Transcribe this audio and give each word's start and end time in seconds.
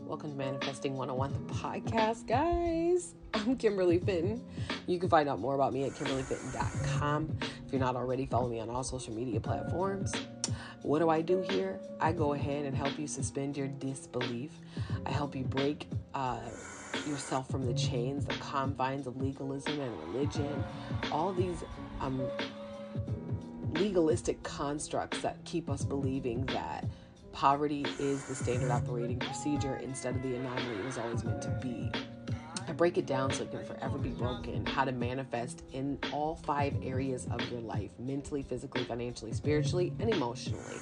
Welcome 0.00 0.32
to 0.32 0.36
Manifesting 0.36 0.96
101, 0.96 1.32
the 1.32 1.54
podcast, 1.54 2.26
guys. 2.26 3.14
I'm 3.32 3.56
Kimberly 3.56 3.98
Fitton. 3.98 4.44
You 4.86 4.98
can 4.98 5.08
find 5.08 5.28
out 5.28 5.38
more 5.38 5.54
about 5.54 5.72
me 5.72 5.84
at 5.84 5.92
kimberlyfitton.com. 5.92 7.38
If 7.40 7.72
you're 7.72 7.80
not 7.80 7.96
already, 7.96 8.26
follow 8.26 8.48
me 8.48 8.60
on 8.60 8.68
all 8.68 8.82
social 8.82 9.14
media 9.14 9.40
platforms. 9.40 10.12
What 10.82 10.98
do 10.98 11.08
I 11.08 11.22
do 11.22 11.40
here? 11.40 11.80
I 12.00 12.12
go 12.12 12.34
ahead 12.34 12.66
and 12.66 12.76
help 12.76 12.98
you 12.98 13.06
suspend 13.06 13.56
your 13.56 13.68
disbelief. 13.68 14.50
I 15.06 15.10
help 15.10 15.34
you 15.34 15.44
break 15.44 15.86
uh, 16.12 16.40
yourself 17.06 17.48
from 17.48 17.64
the 17.64 17.74
chains, 17.74 18.26
the 18.26 18.34
confines 18.34 19.06
of 19.06 19.16
legalism 19.22 19.80
and 19.80 20.12
religion, 20.12 20.64
all 21.10 21.32
these 21.32 21.64
um, 22.00 22.20
legalistic 23.74 24.42
constructs 24.42 25.20
that 25.22 25.42
keep 25.44 25.70
us 25.70 25.84
believing 25.84 26.44
that 26.46 26.84
poverty 27.32 27.84
is 27.98 28.24
the 28.24 28.34
standard 28.34 28.70
operating 28.70 29.18
procedure 29.18 29.76
instead 29.76 30.16
of 30.16 30.22
the 30.22 30.34
anomaly 30.34 30.76
it 30.78 30.84
was 30.84 30.98
always 30.98 31.24
meant 31.24 31.42
to 31.42 31.50
be. 31.62 31.90
I 32.68 32.72
break 32.72 32.98
it 32.98 33.06
down 33.06 33.32
so 33.32 33.42
it 33.42 33.50
can 33.50 33.64
forever 33.64 33.98
be 33.98 34.10
broken, 34.10 34.64
how 34.64 34.84
to 34.84 34.92
manifest 34.92 35.64
in 35.72 35.98
all 36.12 36.36
five 36.36 36.74
areas 36.84 37.26
of 37.30 37.50
your 37.50 37.60
life 37.60 37.90
mentally, 37.98 38.42
physically, 38.42 38.84
financially, 38.84 39.32
spiritually, 39.32 39.92
and 39.98 40.08
emotionally. 40.08 40.76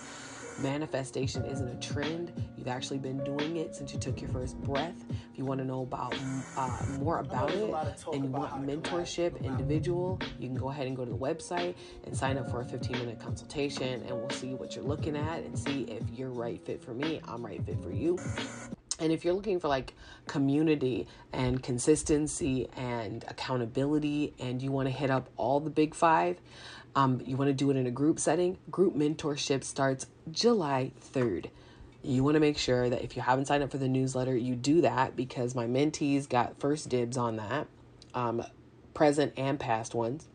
Manifestation 0.61 1.45
isn't 1.45 1.69
a 1.69 1.75
trend. 1.77 2.33
You've 2.57 2.69
actually 2.69 2.99
been 2.99 3.23
doing 3.23 3.59
it 3.59 3.77
since 3.77 3.93
you 3.93 3.99
took 3.99 4.21
your 4.21 4.31
first 4.31 4.61
breath. 4.63 5.05
If 5.09 5.39
you 5.39 5.45
want 5.45 5.61
to 5.61 5.65
know 5.65 5.83
about 5.83 6.17
uh, 6.57 6.83
more 6.99 7.21
about 7.21 7.51
it 7.53 7.73
and 8.13 8.25
you 8.25 8.31
want 8.31 8.67
mentorship, 8.67 9.41
individual, 9.45 10.19
you 10.39 10.49
can 10.49 10.57
go 10.57 10.71
ahead 10.71 10.89
and 10.89 10.97
go 10.97 11.05
to 11.05 11.11
the 11.11 11.17
website 11.17 11.77
and 12.05 12.17
sign 12.17 12.39
up 12.39 12.51
for 12.51 12.61
a 12.61 12.65
15 12.65 12.99
minute 12.99 13.21
consultation, 13.21 14.03
and 14.03 14.11
we'll 14.11 14.31
see 14.31 14.55
what 14.55 14.75
you're 14.75 14.85
looking 14.85 15.17
at 15.17 15.45
and 15.45 15.57
see 15.57 15.83
if 15.83 16.03
you're 16.19 16.31
right 16.31 16.61
fit 16.65 16.83
for 16.83 16.93
me. 16.93 17.21
I'm 17.29 17.45
right 17.47 17.65
fit 17.65 17.81
for 17.81 17.93
you. 17.93 18.19
And 19.01 19.13
if 19.13 19.25
you're 19.25 19.35
looking 19.35 19.61
for 19.61 19.69
like 19.69 19.95
community 20.27 21.07
and 21.33 21.63
consistency 21.63 22.69
and 22.77 23.25
accountability, 23.29 24.35
and 24.41 24.61
you 24.61 24.73
want 24.73 24.89
to 24.89 24.93
hit 24.93 25.09
up 25.09 25.31
all 25.37 25.61
the 25.61 25.71
big 25.71 25.95
five, 25.95 26.41
um, 26.99 27.23
you 27.25 27.37
want 27.37 27.49
to 27.49 27.55
do 27.55 27.71
it 27.71 27.77
in 27.77 27.87
a 27.87 27.93
group 27.93 28.19
setting, 28.19 28.59
group 28.73 28.97
mentorship 28.97 29.63
starts 29.63 30.09
July 30.33 30.91
3rd. 31.13 31.49
You 32.03 32.25
want 32.25 32.35
to 32.35 32.41
make 32.41 32.59
sure 32.59 32.91
that 32.91 33.03
if 33.03 33.15
you 33.15 33.23
haven't 33.23 33.45
signed 33.45 33.63
up 33.63 33.71
for 33.71 33.79
the 33.79 33.87
newsletter, 33.87 34.37
you 34.37 34.57
do 34.57 34.81
that 34.81 35.15
because 35.15 35.55
my 35.55 35.67
mentees 35.67 36.29
got 36.29 36.59
first 36.59 36.89
dibs 36.89 37.17
on 37.17 37.37
that, 37.37 37.69
um, 38.15 38.43
present 38.95 39.33
and 39.37 39.61
past 39.61 39.95
ones. 39.95 40.27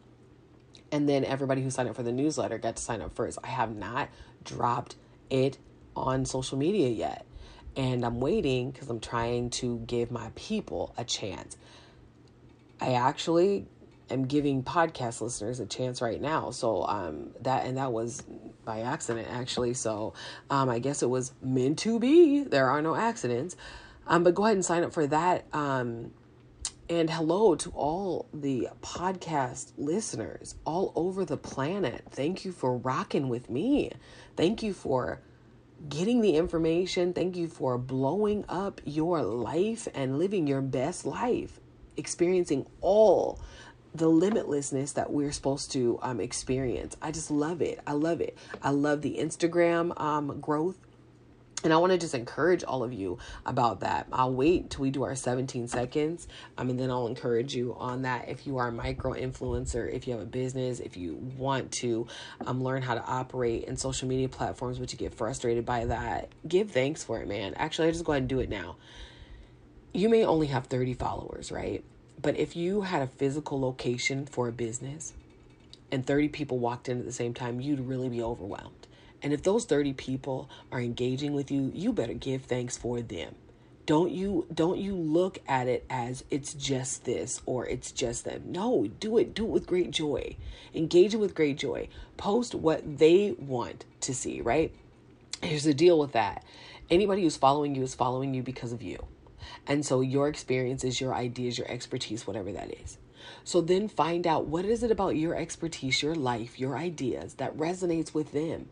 And 0.90 1.10
then 1.10 1.26
everybody 1.26 1.62
who 1.62 1.70
signed 1.70 1.90
up 1.90 1.98
for 1.98 2.04
the 2.04 2.14
newsletter 2.14 2.58
got 2.58 2.78
to 2.78 2.82
sign 2.82 3.02
up 3.02 3.14
first. 3.14 3.40
I 3.44 3.48
have 3.48 3.76
not 3.76 4.08
dropped 4.46 4.96
it 5.30 5.58
on 5.98 6.24
social 6.24 6.58
media 6.58 6.88
yet. 6.88 7.26
And 7.76 8.06
I'm 8.06 8.22
waiting 8.22 8.72
because 8.72 8.90
I'm 8.90 9.02
trying 9.02 9.50
to 9.50 9.80
give 9.80 10.12
my 10.12 10.32
people 10.36 10.94
a 10.98 11.04
chance. 11.04 11.58
I 12.80 12.94
actually 12.94 13.68
am 14.10 14.26
giving 14.26 14.64
podcast 14.64 15.22
listeners 15.22 15.60
a 15.60 15.66
chance 15.66 16.02
right 16.02 16.22
now. 16.22 16.52
So 16.52 16.84
um 16.86 17.32
that 17.42 17.66
and 17.66 17.78
that 17.78 17.92
was 17.92 18.24
by 18.66 18.82
accident 18.82 19.28
actually. 19.30 19.74
So 19.74 20.14
um 20.50 20.70
I 20.70 20.80
guess 20.80 21.04
it 21.04 21.10
was 21.10 21.34
meant 21.42 21.80
to 21.80 22.00
be. 22.00 22.44
There 22.44 22.70
are 22.70 22.82
no 22.82 22.96
accidents. 22.96 23.56
Um 24.08 24.24
but 24.24 24.36
go 24.36 24.46
ahead 24.46 24.58
and 24.58 24.66
sign 24.66 24.84
up 24.84 24.94
for 24.94 25.08
that. 25.08 25.46
Um 25.54 26.12
and 26.90 27.10
hello 27.10 27.56
to 27.56 27.70
all 27.72 28.28
the 28.34 28.68
podcast 28.82 29.72
listeners 29.78 30.56
all 30.66 30.92
over 30.96 31.24
the 31.24 31.38
planet. 31.38 32.04
Thank 32.12 32.44
you 32.44 32.52
for 32.52 32.78
rocking 32.78 33.30
with 33.30 33.50
me. 33.50 33.92
Thank 34.36 34.62
you 34.62 34.74
for 34.74 35.22
getting 35.88 36.22
the 36.22 36.36
information. 36.36 37.14
Thank 37.14 37.36
you 37.36 37.48
for 37.48 37.78
blowing 37.78 38.46
up 38.50 38.82
your 38.86 39.22
life 39.22 39.88
and 39.94 40.20
living 40.20 40.46
your 40.46 40.62
best 40.62 41.06
life, 41.06 41.60
experiencing 41.98 42.66
all 42.82 43.40
the 43.96 44.10
limitlessness 44.10 44.94
that 44.96 45.12
we're 45.12 45.32
supposed 45.32 45.72
to 45.74 46.00
um, 46.02 46.20
experience. 46.20 46.98
I 47.02 47.12
just 47.12 47.30
love 47.30 47.62
it. 47.62 47.80
I 47.86 47.94
love 47.94 48.22
it. 48.22 48.38
I 48.62 48.72
love 48.72 49.02
the 49.02 49.18
Instagram 49.20 50.00
um, 50.00 50.40
growth. 50.40 50.78
And 51.64 51.72
I 51.72 51.78
want 51.78 51.94
to 51.94 51.98
just 51.98 52.14
encourage 52.14 52.64
all 52.66 52.84
of 52.84 52.92
you 52.92 53.20
about 53.46 53.82
that. 53.82 54.08
I'll 54.12 54.34
wait 54.34 54.70
till 54.70 54.82
we 54.82 54.92
do 54.92 55.04
our 55.04 55.16
17 55.16 55.70
seconds. 55.70 56.28
Um, 56.58 56.70
and 56.70 56.78
then 56.78 56.92
I'll 56.92 57.08
encourage 57.08 57.56
you 57.56 57.74
on 57.80 58.02
that. 58.02 58.28
If 58.28 58.46
you 58.46 58.58
are 58.58 58.68
a 58.68 58.72
micro 58.72 59.14
influencer, 59.14 59.90
if 59.90 60.06
you 60.06 60.14
have 60.14 60.22
a 60.22 60.26
business, 60.26 60.82
if 60.82 60.98
you 60.98 61.16
want 61.38 61.72
to 61.74 62.08
um, 62.46 62.62
learn 62.62 62.82
how 62.82 62.96
to 62.96 63.06
operate 63.06 63.64
in 63.64 63.78
social 63.78 64.10
media 64.10 64.28
platforms, 64.28 64.78
but 64.78 64.92
you 64.92 64.98
get 64.98 65.14
frustrated 65.14 65.66
by 65.66 65.86
that, 65.86 66.30
give 66.46 66.72
thanks 66.72 67.02
for 67.02 67.22
it, 67.22 67.30
man. 67.30 67.54
Actually, 67.56 67.88
I 67.88 67.92
just 67.92 68.04
go 68.04 68.12
ahead 68.12 68.24
and 68.24 68.30
do 68.30 68.40
it 68.40 68.50
now. 68.50 68.76
You 69.94 70.10
may 70.10 70.26
only 70.26 70.48
have 70.48 70.66
30 70.66 70.96
followers, 70.96 71.50
right? 71.50 71.86
But 72.24 72.38
if 72.38 72.56
you 72.56 72.82
had 72.82 73.02
a 73.02 73.08
physical 73.08 73.60
location 73.60 74.26
for 74.26 74.48
a 74.48 74.54
business 74.54 75.14
and 75.92 76.08
30 76.08 76.30
people 76.30 76.58
walked 76.58 76.88
in 76.88 76.98
at 76.98 77.06
the 77.06 77.12
same 77.12 77.34
time, 77.34 77.60
you'd 77.60 77.82
really 77.82 78.08
be 78.08 78.24
overwhelmed. 78.24 78.88
And 79.22 79.34
if 79.34 79.44
those 79.44 79.66
30 79.66 79.92
people 79.92 80.50
are 80.72 80.80
engaging 80.80 81.34
with 81.34 81.52
you, 81.52 81.70
you 81.76 81.92
better 81.92 82.14
give 82.14 82.44
thanks 82.44 82.78
for 82.78 83.02
them. 83.02 83.36
Don't 83.86 84.14
you 84.14 84.48
don't 84.54 84.80
you 84.80 84.96
look 84.96 85.40
at 85.46 85.68
it 85.68 85.86
as 85.90 86.24
it's 86.32 86.54
just 86.54 87.04
this 87.04 87.42
or 87.46 87.68
it's 87.68 87.92
just 87.92 88.24
them. 88.24 88.44
No, 88.46 88.88
do 89.02 89.18
it 89.18 89.36
do 89.36 89.44
it 89.44 89.50
with 89.50 89.68
great 89.68 89.92
joy. 89.92 90.38
Engage 90.74 91.14
it 91.14 91.18
with 91.18 91.36
great 91.36 91.58
joy. 91.58 91.90
Post 92.16 92.56
what 92.56 93.00
they 93.00 93.36
want 93.38 93.84
to 94.00 94.14
see, 94.14 94.40
right? 94.40 94.74
Here's 95.42 95.66
the 95.66 95.74
deal 95.74 96.00
with 96.00 96.14
that. 96.14 96.46
Anybody 96.90 97.24
who's 97.24 97.36
following 97.36 97.76
you 97.76 97.84
is 97.84 97.94
following 97.94 98.34
you 98.34 98.42
because 98.42 98.72
of 98.72 98.82
you. 98.82 99.06
And 99.68 99.86
so 99.86 100.02
your 100.02 100.28
experiences, 100.28 101.00
your 101.00 101.14
ideas, 101.14 101.58
your 101.58 101.70
expertise, 101.70 102.28
whatever 102.28 102.52
that 102.52 102.74
is. 102.82 102.98
So 103.44 103.62
then 103.62 103.88
find 103.88 104.28
out 104.28 104.48
what 104.48 104.66
is 104.66 104.84
it 104.84 104.92
about 104.92 105.16
your 105.16 105.36
expertise, 105.36 106.02
your 106.02 106.16
life, 106.16 106.60
your 106.60 106.78
ideas 106.78 107.36
that 107.36 107.58
resonates 107.58 108.14
with 108.14 108.32
them. 108.32 108.70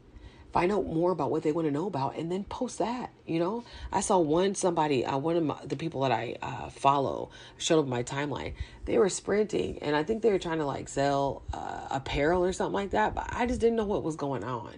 Find 0.52 0.70
out 0.70 0.86
more 0.86 1.12
about 1.12 1.32
what 1.32 1.44
they 1.44 1.54
want 1.54 1.68
to 1.68 1.72
know 1.72 1.88
about 1.88 2.18
and 2.18 2.30
then 2.30 2.44
post 2.44 2.80
that. 2.80 3.12
You 3.26 3.40
know, 3.40 3.64
I 3.92 4.02
saw 4.02 4.20
one 4.20 4.54
somebody, 4.54 5.06
uh, 5.06 5.18
one 5.18 5.38
of 5.38 5.44
my, 5.44 5.58
the 5.64 5.78
people 5.78 6.02
that 6.02 6.12
I 6.12 6.36
uh, 6.42 6.70
follow 6.70 7.30
showed 7.58 7.80
up 7.80 7.88
my 7.88 8.04
timeline. 8.04 8.54
They 8.84 8.98
were 8.98 9.08
sprinting 9.08 9.80
and 9.82 9.96
I 9.96 10.04
think 10.04 10.22
they 10.22 10.32
were 10.32 10.40
trying 10.40 10.58
to 10.58 10.66
like 10.66 10.90
sell 10.90 11.44
uh, 11.54 11.88
apparel 11.90 12.44
or 12.44 12.52
something 12.52 12.74
like 12.74 12.92
that, 12.92 13.16
but 13.16 13.30
I 13.32 13.46
just 13.46 13.62
didn't 13.62 13.78
know 13.78 13.86
what 13.86 14.04
was 14.04 14.18
going 14.18 14.44
on. 14.44 14.74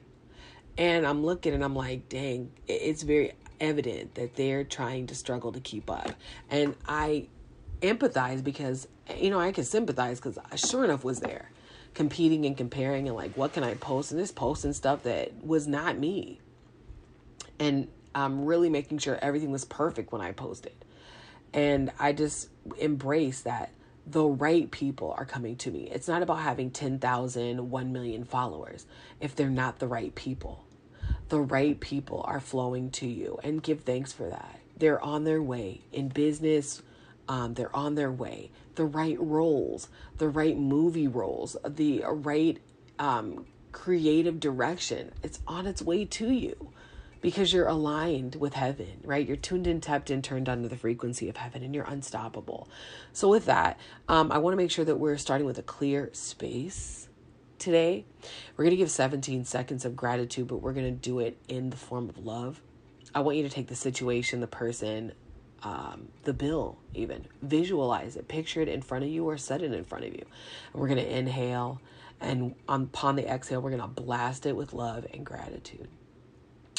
And 0.78 1.06
I'm 1.08 1.24
looking 1.24 1.54
and 1.54 1.64
I'm 1.64 1.76
like, 1.76 2.08
dang, 2.08 2.52
it's 2.68 3.02
very 3.04 3.34
evident 3.64 4.16
that 4.16 4.36
they're 4.36 4.64
trying 4.64 5.08
to 5.08 5.16
struggle 5.16 5.54
to 5.54 5.60
keep 5.60 5.90
up. 5.90 6.12
And 6.50 6.76
I 6.88 7.28
empathize 7.82 8.44
because, 8.44 8.88
you 9.18 9.30
know, 9.30 9.40
I 9.40 9.52
can 9.52 9.64
sympathize 9.64 10.20
because 10.20 10.38
I 10.52 10.56
sure 10.58 10.84
enough 10.84 11.04
was 11.04 11.22
there 11.22 11.50
competing 11.94 12.46
and 12.46 12.58
comparing 12.58 13.08
and 13.08 13.16
like, 13.16 13.36
what 13.38 13.54
can 13.54 13.64
I 13.64 13.76
post? 13.76 14.12
And 14.12 14.20
this 14.20 14.32
posting 14.32 14.74
stuff 14.74 15.04
that 15.04 15.46
was 15.46 15.68
not 15.68 15.98
me. 15.98 16.40
And 17.58 17.88
I'm 18.14 18.46
really 18.46 18.70
making 18.70 18.98
sure 18.98 19.18
everything 19.22 19.52
was 19.52 19.64
perfect 19.64 20.12
when 20.12 20.22
I 20.22 20.34
posted. 20.34 20.74
And 21.54 21.92
I 22.00 22.14
just 22.14 22.50
embrace 22.80 23.42
that 23.42 23.72
the 24.06 24.26
right 24.26 24.70
people 24.70 25.16
are 25.18 25.26
coming 25.26 25.56
to 25.58 25.72
me. 25.72 25.90
It's 25.90 26.08
not 26.08 26.22
about 26.22 26.40
having 26.40 26.72
10,000, 26.72 27.70
1 27.70 27.94
million 27.94 28.26
followers 28.26 28.86
if 29.22 29.36
they're 29.36 29.50
not 29.50 29.80
the 29.80 29.88
right 29.88 30.14
people 30.14 30.63
the 31.30 31.40
right 31.40 31.80
people 31.80 32.24
are 32.28 32.40
flowing 32.40 32.92
to 32.92 33.08
you 33.08 33.40
and 33.44 33.64
give 33.64 33.82
thanks 33.82 34.14
for 34.14 34.30
that. 34.30 34.60
They're 34.78 35.02
on 35.02 35.24
their 35.24 35.42
way 35.42 35.82
in 35.92 36.10
business. 36.10 36.82
Um, 37.28 37.54
they're 37.54 37.76
on 37.76 37.96
their 37.96 38.12
way. 38.12 38.52
The 38.76 38.86
right 38.86 39.18
roles, 39.20 39.88
the 40.18 40.28
right 40.28 40.58
movie 40.58 41.08
roles, 41.08 41.56
the 41.68 42.04
right 42.06 42.60
um, 43.00 43.46
creative 43.72 44.40
direction. 44.40 45.12
It's 45.22 45.40
on 45.48 45.68
its 45.68 45.82
way 45.82 46.06
to 46.06 46.32
you 46.32 46.72
because 47.22 47.54
you're 47.54 47.68
aligned 47.68 48.36
with 48.36 48.54
heaven, 48.54 49.00
right? 49.04 49.26
You're 49.26 49.38
tuned 49.38 49.66
in, 49.68 49.80
tapped 49.80 50.12
in, 50.12 50.22
turned 50.22 50.50
on 50.50 50.62
to 50.64 50.68
the 50.68 50.76
frequency 50.76 51.30
of 51.30 51.38
heaven, 51.38 51.64
and 51.64 51.74
you're 51.74 51.86
unstoppable. 51.86 52.68
So, 53.14 53.30
with 53.30 53.46
that, 53.46 53.80
um, 54.10 54.32
I 54.32 54.40
want 54.40 54.54
to 54.54 54.58
make 54.58 54.72
sure 54.72 54.86
that 54.86 54.98
we're 54.98 55.18
starting 55.18 55.48
with 55.48 55.58
a 55.58 55.64
clear 55.64 56.10
space 56.12 57.08
today. 57.60 58.06
We're 58.56 58.66
going 58.66 58.72
to 58.72 58.78
give 58.78 58.92
17 58.92 59.46
seconds 59.46 59.86
of 59.86 59.96
gratitude, 59.96 60.48
but 60.48 60.58
we're 60.58 60.74
going 60.74 60.86
to 60.86 60.92
do 60.92 61.20
it 61.20 61.38
in 61.48 61.70
the 61.70 61.78
form 61.78 62.10
of 62.10 62.18
love. 62.18 62.62
I 63.16 63.22
want 63.22 63.38
you 63.38 63.44
to 63.44 63.50
take 63.50 63.68
the 63.68 63.76
situation, 63.76 64.40
the 64.40 64.48
person, 64.48 65.14
um, 65.62 66.10
the 66.24 66.34
bill, 66.34 66.78
even 66.94 67.26
visualize 67.42 68.16
it, 68.16 68.28
picture 68.28 68.62
it 68.62 68.68
in 68.68 68.82
front 68.82 69.04
of 69.04 69.10
you, 69.10 69.26
or 69.26 69.38
set 69.38 69.62
it 69.62 69.72
in 69.72 69.84
front 69.84 70.06
of 70.06 70.14
you. 70.14 70.26
And 70.74 70.82
we're 70.82 70.88
going 70.88 71.00
to 71.04 71.18
inhale, 71.18 71.82
and 72.20 72.56
upon 72.68 73.16
the 73.16 73.28
exhale, 73.28 73.62
we're 73.62 73.70
going 73.70 73.82
to 73.82 73.88
blast 73.88 74.46
it 74.46 74.56
with 74.56 74.74
love 74.74 75.06
and 75.14 75.26
gratitude 75.26 75.88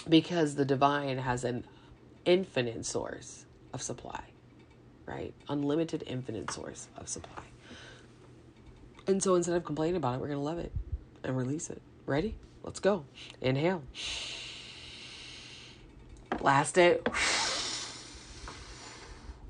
because 0.08 0.54
the 0.54 0.64
divine 0.64 1.18
has 1.18 1.44
an 1.44 1.64
infinite 2.24 2.84
source 2.84 3.46
of 3.72 3.82
supply, 3.82 4.22
right? 5.06 5.32
Unlimited, 5.48 6.04
infinite 6.06 6.50
source 6.50 6.88
of 6.96 7.08
supply. 7.08 7.42
And 9.06 9.22
so 9.22 9.34
instead 9.34 9.56
of 9.56 9.64
complaining 9.64 9.96
about 9.96 10.14
it, 10.14 10.20
we're 10.20 10.28
going 10.28 10.38
to 10.38 10.44
love 10.44 10.58
it 10.58 10.72
and 11.22 11.36
release 11.36 11.70
it. 11.70 11.82
Ready? 12.06 12.36
Let's 12.62 12.80
go. 12.80 13.04
Inhale. 13.40 13.82
Blast 16.38 16.78
it. 16.78 17.06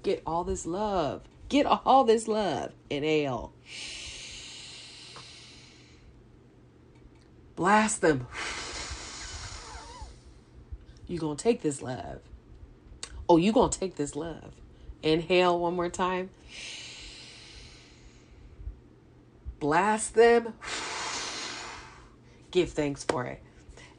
Get 0.03 0.23
all 0.27 0.45
this 0.45 0.67
love. 0.67 1.23
Get 1.49 1.67
all 1.67 2.05
this 2.05 2.29
love. 2.29 2.73
Inhale. 2.91 3.53
Blast 7.57 8.01
them. 8.01 8.27
You 11.07 11.19
gonna 11.19 11.37
take 11.37 11.63
this 11.63 11.81
love. 11.81 12.21
Oh, 13.29 13.37
you 13.37 13.53
gonna 13.53 13.71
take 13.71 13.97
this 13.97 14.17
love. 14.17 14.53
Inhale 15.03 15.59
one 15.59 15.75
more 15.75 15.89
time. 15.89 16.31
Blast 19.65 20.15
them. 20.15 20.53
Give 22.51 22.69
thanks 22.69 23.03
for 23.03 23.25
it. 23.25 23.41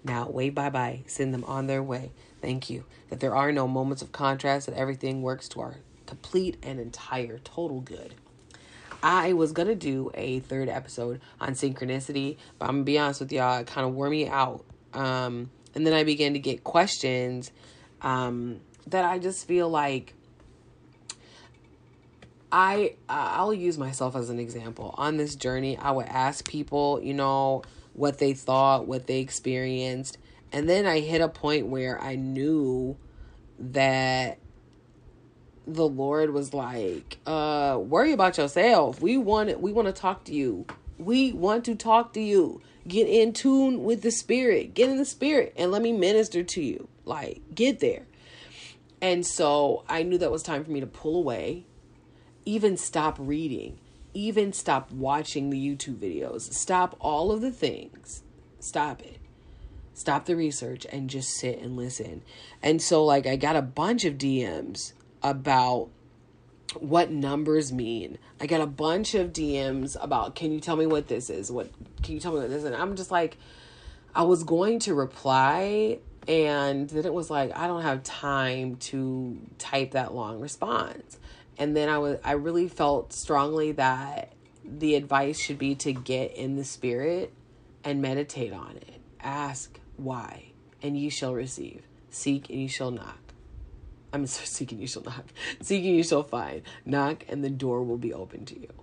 Now, 0.03 0.29
wave 0.29 0.53
bye 0.53 0.69
bye. 0.69 0.99
Send 1.07 1.33
them 1.33 1.43
on 1.45 1.65
their 1.65 1.81
way. 1.81 2.11
Thank 2.39 2.69
you. 2.69 2.83
That 3.09 3.19
there 3.19 3.35
are 3.35 3.51
no 3.51 3.67
moments 3.67 4.03
of 4.03 4.11
contrast, 4.11 4.67
that 4.67 4.75
everything 4.75 5.23
works 5.23 5.49
to 5.49 5.61
our 5.61 5.77
complete 6.05 6.57
and 6.61 6.79
entire 6.79 7.39
total 7.39 7.81
good. 7.81 8.13
I 9.01 9.33
was 9.33 9.53
gonna 9.53 9.73
do 9.73 10.11
a 10.13 10.39
third 10.41 10.69
episode 10.69 11.19
on 11.41 11.53
synchronicity, 11.53 12.37
but 12.59 12.69
I'm 12.69 12.75
gonna 12.75 12.83
be 12.83 12.99
honest 12.99 13.21
with 13.21 13.31
y'all, 13.31 13.57
it 13.57 13.65
kind 13.65 13.87
of 13.87 13.95
wore 13.95 14.11
me 14.11 14.27
out. 14.27 14.63
Um, 14.93 15.49
and 15.73 15.83
then 15.83 15.95
I 15.95 16.03
began 16.03 16.33
to 16.33 16.39
get 16.39 16.63
questions 16.63 17.49
um, 18.03 18.59
that 18.85 19.03
I 19.03 19.17
just 19.17 19.47
feel 19.47 19.67
like 19.67 20.13
I 22.57 22.95
I'll 23.09 23.53
use 23.53 23.77
myself 23.77 24.15
as 24.15 24.29
an 24.29 24.39
example. 24.39 24.95
On 24.97 25.17
this 25.17 25.35
journey, 25.35 25.77
I 25.77 25.91
would 25.91 26.05
ask 26.05 26.47
people, 26.47 27.01
you 27.03 27.13
know, 27.13 27.63
what 27.91 28.17
they 28.19 28.33
thought, 28.33 28.87
what 28.87 29.07
they 29.07 29.19
experienced, 29.19 30.17
and 30.53 30.69
then 30.69 30.85
I 30.85 31.01
hit 31.01 31.19
a 31.19 31.27
point 31.27 31.67
where 31.67 32.01
I 32.01 32.15
knew 32.15 32.95
that 33.59 34.39
the 35.67 35.85
Lord 35.85 36.31
was 36.31 36.53
like, 36.53 37.17
uh, 37.25 37.77
worry 37.77 38.13
about 38.13 38.37
yourself. 38.37 39.01
We 39.01 39.17
want 39.17 39.59
we 39.59 39.73
want 39.73 39.87
to 39.87 39.93
talk 39.93 40.23
to 40.25 40.33
you. 40.33 40.65
We 40.97 41.33
want 41.33 41.65
to 41.65 41.75
talk 41.75 42.13
to 42.13 42.21
you. 42.21 42.61
Get 42.87 43.09
in 43.09 43.33
tune 43.33 43.83
with 43.83 44.01
the 44.01 44.11
spirit. 44.11 44.73
Get 44.73 44.89
in 44.89 44.95
the 44.95 45.03
spirit 45.03 45.51
and 45.57 45.73
let 45.73 45.81
me 45.81 45.91
minister 45.91 46.41
to 46.41 46.61
you. 46.61 46.87
Like, 47.03 47.41
get 47.53 47.81
there. 47.81 48.05
And 49.01 49.25
so 49.25 49.83
I 49.89 50.03
knew 50.03 50.17
that 50.19 50.31
was 50.31 50.41
time 50.41 50.63
for 50.63 50.71
me 50.71 50.79
to 50.79 50.87
pull 50.87 51.17
away, 51.17 51.65
even 52.45 52.77
stop 52.77 53.17
reading, 53.19 53.79
even 54.13 54.53
stop 54.53 54.91
watching 54.91 55.49
the 55.49 55.57
YouTube 55.57 55.97
videos, 55.97 56.53
stop 56.53 56.95
all 56.99 57.31
of 57.31 57.41
the 57.41 57.51
things. 57.51 58.23
Stop 58.59 59.01
it. 59.01 59.19
Stop 59.93 60.25
the 60.25 60.35
research 60.35 60.85
and 60.91 61.09
just 61.09 61.29
sit 61.29 61.59
and 61.59 61.77
listen. 61.77 62.21
And 62.61 62.81
so, 62.81 63.03
like, 63.03 63.27
I 63.27 63.35
got 63.35 63.55
a 63.55 63.61
bunch 63.61 64.05
of 64.05 64.15
DMs 64.15 64.93
about 65.23 65.89
what 66.79 67.11
numbers 67.11 67.71
mean. 67.71 68.17
I 68.41 68.47
got 68.47 68.61
a 68.61 68.67
bunch 68.67 69.15
of 69.15 69.31
DMs 69.31 69.95
about, 70.01 70.35
can 70.35 70.51
you 70.51 70.59
tell 70.59 70.75
me 70.75 70.85
what 70.85 71.07
this 71.07 71.29
is? 71.29 71.51
What 71.51 71.69
can 72.03 72.13
you 72.13 72.19
tell 72.19 72.33
me 72.33 72.39
what 72.39 72.49
this 72.49 72.59
is? 72.59 72.65
And 72.65 72.75
I'm 72.75 72.95
just 72.95 73.11
like, 73.11 73.37
I 74.13 74.23
was 74.23 74.43
going 74.43 74.79
to 74.79 74.93
reply, 74.93 75.99
and 76.27 76.89
then 76.89 77.05
it 77.05 77.13
was 77.13 77.29
like, 77.29 77.55
I 77.55 77.67
don't 77.67 77.83
have 77.83 78.03
time 78.03 78.77
to 78.77 79.37
type 79.57 79.91
that 79.91 80.13
long 80.13 80.39
response. 80.39 81.17
And 81.57 81.75
then 81.75 81.89
I 81.89 81.97
was, 81.97 82.17
I 82.23 82.33
really 82.33 82.67
felt 82.67 83.13
strongly 83.13 83.71
that 83.73 84.33
the 84.63 84.95
advice 84.95 85.39
should 85.39 85.57
be 85.57 85.75
to 85.75 85.93
get 85.93 86.35
in 86.35 86.55
the 86.55 86.65
spirit 86.65 87.31
and 87.83 88.01
meditate 88.01 88.51
on 88.51 88.77
it. 88.77 89.01
Ask 89.21 89.79
why, 89.97 90.51
and 90.81 90.97
you 90.97 91.09
shall 91.09 91.33
receive. 91.33 91.83
Seek 92.09 92.49
and 92.49 92.59
you 92.59 92.69
shall 92.69 92.91
knock. 92.91 93.19
I'm 94.11 94.25
sorry, 94.27 94.47
seeking 94.47 94.79
you 94.79 94.87
shall 94.87 95.03
knock. 95.03 95.25
Seeking 95.61 95.95
you 95.95 96.03
shall 96.03 96.23
find. 96.23 96.61
Knock 96.85 97.25
and 97.29 97.43
the 97.43 97.49
door 97.49 97.83
will 97.83 97.97
be 97.97 98.13
open 98.13 98.45
to 98.45 98.59
you. 98.59 98.73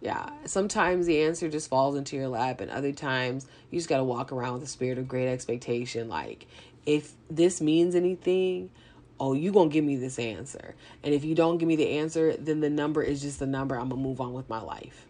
Yeah. 0.00 0.30
Sometimes 0.44 1.06
the 1.06 1.22
answer 1.22 1.48
just 1.48 1.68
falls 1.68 1.96
into 1.96 2.16
your 2.16 2.28
lap, 2.28 2.60
and 2.60 2.70
other 2.70 2.92
times 2.92 3.46
you 3.70 3.78
just 3.78 3.88
got 3.88 3.98
to 3.98 4.04
walk 4.04 4.30
around 4.32 4.54
with 4.54 4.62
a 4.62 4.68
spirit 4.68 4.98
of 4.98 5.08
great 5.08 5.28
expectation. 5.28 6.08
Like, 6.08 6.46
if 6.84 7.12
this 7.28 7.60
means 7.60 7.94
anything, 7.94 8.70
oh, 9.18 9.32
you 9.32 9.52
going 9.52 9.70
to 9.70 9.72
give 9.72 9.84
me 9.84 9.96
this 9.96 10.18
answer. 10.18 10.74
And 11.02 11.14
if 11.14 11.24
you 11.24 11.34
don't 11.34 11.58
give 11.58 11.68
me 11.68 11.76
the 11.76 11.98
answer, 11.98 12.36
then 12.36 12.60
the 12.60 12.70
number 12.70 13.02
is 13.02 13.22
just 13.22 13.38
the 13.38 13.46
number. 13.46 13.74
I'm 13.74 13.88
going 13.88 14.02
to 14.02 14.08
move 14.08 14.20
on 14.20 14.32
with 14.32 14.48
my 14.48 14.60
life. 14.60 15.06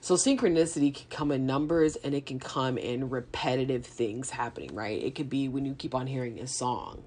So 0.00 0.14
synchronicity 0.14 0.94
can 0.94 1.06
come 1.10 1.32
in 1.32 1.46
numbers 1.46 1.96
and 1.96 2.14
it 2.14 2.26
can 2.26 2.38
come 2.38 2.78
in 2.78 3.10
repetitive 3.10 3.84
things 3.84 4.30
happening, 4.30 4.74
right? 4.74 5.02
It 5.02 5.14
could 5.14 5.30
be 5.30 5.48
when 5.48 5.64
you 5.64 5.74
keep 5.74 5.94
on 5.94 6.06
hearing 6.06 6.38
a 6.38 6.46
song 6.46 7.02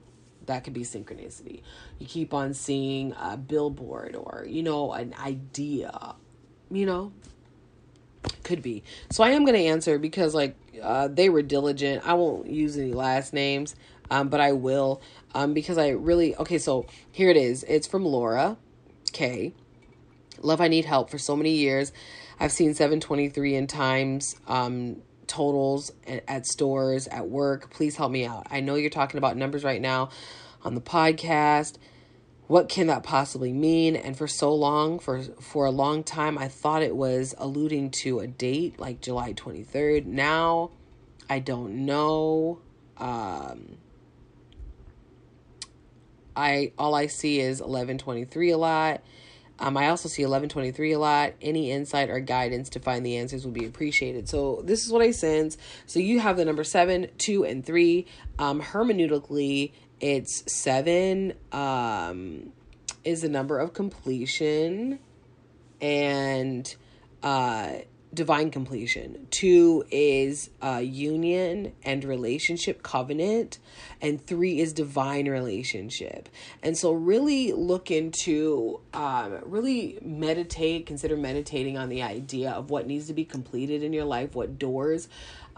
that 0.50 0.63
could 0.63 0.74
be 0.74 0.81
synchronicity. 0.81 1.62
You 2.00 2.07
keep 2.07 2.33
on 2.33 2.56
seeing 2.56 3.13
a 3.19 3.38
billboard 3.38 4.15
or, 4.15 4.45
you 4.47 4.63
know, 4.63 4.94
an 4.94 5.13
idea, 5.19 6.15
you 6.71 6.88
know, 6.88 7.13
could 8.44 8.63
be. 8.63 8.83
So 9.12 9.24
I 9.24 9.30
am 9.30 9.45
going 9.45 9.56
to 9.56 9.65
answer 9.65 10.00
because, 10.00 10.33
like, 10.33 10.56
uh, 10.81 11.07
they 11.07 11.30
were 11.30 11.44
diligent. 11.44 12.06
I 12.06 12.15
won't 12.15 12.50
use 12.50 12.77
any 12.77 12.94
last 12.94 13.31
names, 13.31 13.75
um, 14.09 14.29
but 14.29 14.39
I 14.39 14.51
will 14.51 15.01
um, 15.33 15.53
because 15.53 15.77
I 15.77 15.89
really. 15.89 16.35
Okay, 16.35 16.57
so 16.57 16.85
here 17.11 17.29
it 17.29 17.38
is. 17.38 17.63
It's 17.67 17.88
from 17.88 18.06
Laura 18.06 18.57
K. 19.11 19.53
Love, 20.41 20.61
I 20.61 20.67
need 20.67 20.85
help 20.85 21.09
for 21.09 21.17
so 21.17 21.35
many 21.35 21.51
years. 21.51 21.91
I've 22.39 22.51
seen 22.51 22.73
723 22.73 23.56
in 23.56 23.67
times. 23.67 24.35
Um, 24.47 25.01
totals 25.27 25.91
at 26.27 26.47
stores, 26.47 27.07
at 27.07 27.29
work. 27.29 27.69
Please 27.69 27.95
help 27.95 28.11
me 28.11 28.25
out. 28.25 28.47
I 28.50 28.61
know 28.61 28.75
you're 28.75 28.89
talking 28.89 29.17
about 29.17 29.38
numbers 29.38 29.63
right 29.63 29.81
now 29.81 30.09
on 30.63 30.75
the 30.75 30.81
podcast. 30.81 31.77
What 32.47 32.67
can 32.67 32.88
that 32.88 33.03
possibly 33.03 33.53
mean? 33.53 33.95
And 33.95 34.17
for 34.17 34.27
so 34.27 34.53
long, 34.53 34.97
for 34.97 35.21
for 35.21 35.65
a 35.65 35.71
long 35.71 36.03
time, 36.03 36.38
I 36.38 36.47
thought 36.47 36.81
it 36.81 36.95
was 36.95 37.35
alluding 37.38 37.91
to 38.01 38.19
a 38.19 38.27
date 38.27 38.79
like 38.79 39.01
July 39.01 39.33
23rd. 39.33 40.06
Now, 40.06 40.71
I 41.29 41.39
don't 41.39 41.85
know. 41.85 42.59
Um, 42.97 43.77
I 46.39 46.71
all 46.77 46.95
I 46.95 47.07
see 47.07 47.39
is 47.39 47.59
1123 47.59 48.51
a 48.51 48.57
lot. 48.57 49.01
Um, 49.62 49.75
I 49.75 49.89
also 49.89 50.07
see 50.07 50.24
1123 50.24 50.94
a 50.94 51.00
lot. 51.00 51.33
Any 51.41 51.71
insight 51.71 52.09
or 52.09 52.19
guidance 52.19 52.69
to 52.69 52.80
find 52.80 53.06
the 53.06 53.18
answers 53.18 53.44
would 53.45 53.53
be 53.53 53.65
appreciated. 53.65 54.30
So 54.30 54.62
this 54.63 54.86
is 54.86 54.91
what 54.91 55.01
I 55.01 55.12
sense. 55.12 55.57
So 55.86 56.00
you 56.00 56.19
have 56.21 56.38
the 56.38 56.45
number 56.45 56.63
seven, 56.63 57.07
two, 57.18 57.44
and 57.44 57.65
three. 57.65 58.07
Um, 58.38 58.62
hermeneutically, 58.62 59.74
it's 60.00 60.44
seven 60.51 61.33
um, 61.51 62.53
is 63.03 63.21
the 63.21 63.30
number 63.30 63.59
of 63.59 63.73
completion, 63.73 64.99
and 65.81 66.73
uh, 67.21 67.71
divine 68.13 68.49
completion. 68.49 69.28
Two 69.30 69.83
is 69.92 70.49
uh, 70.63 70.81
union 70.83 71.73
and 71.83 72.04
relationship 72.04 72.81
covenant. 72.81 73.59
And 74.01 74.25
three 74.25 74.59
is 74.59 74.73
divine 74.73 75.30
relationship. 75.30 76.30
And 76.63 76.78
so, 76.78 76.92
really 76.92 77.51
look 77.51 77.92
into, 77.92 78.80
um, 78.94 79.39
really 79.44 79.99
meditate, 80.01 80.85
consider 80.85 81.18
meditating 81.18 81.78
on 81.78 81.89
the 81.89 82.01
idea 82.01 82.51
of 82.51 82.69
what 82.69 82.87
needs 82.87 83.07
to 83.07 83.13
be 83.13 83.25
completed 83.25 83.83
in 83.83 83.94
your 83.94 84.06
life, 84.06 84.35
what 84.35 84.57
doors 84.57 85.07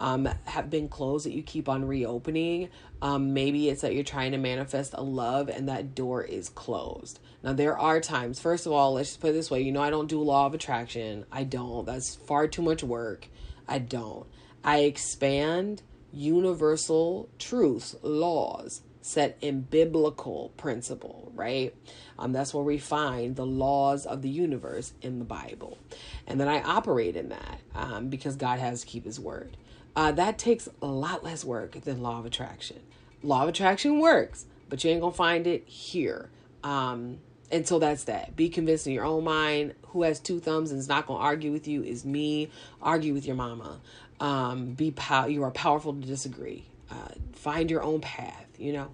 um, 0.02 0.28
have 0.46 0.68
been 0.68 0.88
closed 0.88 1.24
that 1.24 1.32
you 1.32 1.44
keep 1.44 1.68
on 1.68 1.84
reopening. 1.84 2.68
Um, 3.00 3.34
maybe 3.34 3.68
it's 3.68 3.82
that 3.82 3.94
you're 3.94 4.02
trying 4.02 4.32
to 4.32 4.38
manifest 4.38 4.94
a 4.94 5.02
love 5.02 5.48
and 5.48 5.68
that 5.68 5.94
door 5.94 6.24
is 6.24 6.48
closed. 6.48 7.20
Now, 7.44 7.52
there 7.52 7.78
are 7.78 8.00
times, 8.00 8.40
first 8.40 8.66
of 8.66 8.72
all, 8.72 8.94
let's 8.94 9.10
just 9.10 9.20
put 9.20 9.30
it 9.30 9.34
this 9.34 9.48
way 9.48 9.62
you 9.62 9.70
know, 9.70 9.80
I 9.80 9.90
don't 9.90 10.08
do 10.08 10.20
law 10.20 10.46
of 10.46 10.54
attraction. 10.54 11.24
I 11.30 11.44
don't. 11.44 11.86
That's 11.86 12.16
far 12.16 12.48
too 12.48 12.62
much 12.62 12.82
work. 12.82 13.28
I 13.68 13.78
don't. 13.78 14.26
I 14.64 14.80
expand 14.80 15.82
universal 16.12 17.28
truths, 17.38 17.94
laws 18.02 18.82
set 19.02 19.36
in 19.40 19.60
biblical 19.60 20.52
principle, 20.56 21.30
right? 21.34 21.74
Um, 22.18 22.32
that's 22.32 22.52
where 22.52 22.64
we 22.64 22.78
find 22.78 23.36
the 23.36 23.46
laws 23.46 24.04
of 24.06 24.22
the 24.22 24.28
universe 24.28 24.94
in 25.00 25.20
the 25.20 25.24
Bible. 25.24 25.78
And 26.26 26.40
then 26.40 26.48
I 26.48 26.60
operate 26.62 27.16
in 27.16 27.28
that 27.28 27.60
um, 27.74 28.08
because 28.08 28.34
God 28.34 28.58
has 28.58 28.80
to 28.80 28.86
keep 28.86 29.04
his 29.04 29.20
word. 29.20 29.56
Uh, 29.94 30.12
that 30.12 30.38
takes 30.38 30.68
a 30.80 30.86
lot 30.86 31.22
less 31.22 31.44
work 31.44 31.72
than 31.82 32.02
law 32.02 32.18
of 32.18 32.26
attraction. 32.26 32.80
Law 33.22 33.42
of 33.42 33.48
attraction 33.50 34.00
works, 34.00 34.46
but 34.68 34.82
you 34.82 34.90
ain't 34.90 35.00
gonna 35.00 35.12
find 35.12 35.46
it 35.46 35.66
here. 35.68 36.30
Um, 36.64 37.18
and 37.50 37.68
so 37.68 37.78
that's 37.78 38.04
that. 38.04 38.34
Be 38.34 38.48
convinced 38.48 38.86
in 38.86 38.94
your 38.94 39.04
own 39.04 39.24
mind. 39.24 39.74
Who 39.88 40.02
has 40.02 40.18
two 40.18 40.40
thumbs 40.40 40.70
and 40.70 40.80
is 40.80 40.88
not 40.88 41.06
to 41.06 41.12
argue 41.12 41.52
with 41.52 41.68
you 41.68 41.82
is 41.82 42.04
me. 42.04 42.48
Argue 42.80 43.12
with 43.12 43.26
your 43.26 43.36
mama. 43.36 43.78
Um, 44.20 44.72
be 44.72 44.90
pow- 44.92 45.26
You 45.26 45.42
are 45.42 45.50
powerful 45.50 45.92
to 45.92 46.00
disagree. 46.00 46.64
Uh, 46.90 47.08
find 47.32 47.70
your 47.70 47.82
own 47.82 48.00
path. 48.00 48.46
You 48.58 48.72
know, 48.72 48.90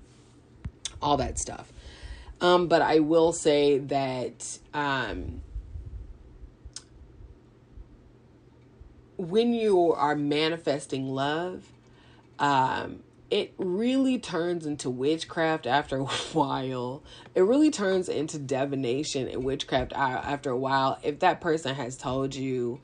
all 1.01 1.17
that 1.19 1.39
stuff. 1.39 1.73
Um, 2.41 2.67
but 2.67 2.83
I 2.83 2.99
will 2.99 3.33
say 3.33 3.79
that 3.79 4.59
um, 4.75 5.43
when 9.19 9.53
you 9.53 9.93
are 9.93 10.15
manifesting 10.15 11.09
love, 11.09 11.65
um, 12.39 13.03
it 13.31 13.53
really 13.59 14.19
turns 14.19 14.65
into 14.65 14.89
witchcraft 14.89 15.67
after 15.67 15.99
a 15.99 16.05
while. 16.33 17.03
It 17.35 17.43
really 17.43 17.71
turns 17.71 18.09
into 18.09 18.39
divination 18.39 19.29
and 19.29 19.45
witchcraft 19.45 19.93
after 19.93 20.51
a 20.51 20.57
while. 20.57 20.99
If 21.03 21.19
that 21.19 21.41
person 21.41 21.75
has 21.75 21.97
told 21.97 22.35
you, 22.35 22.81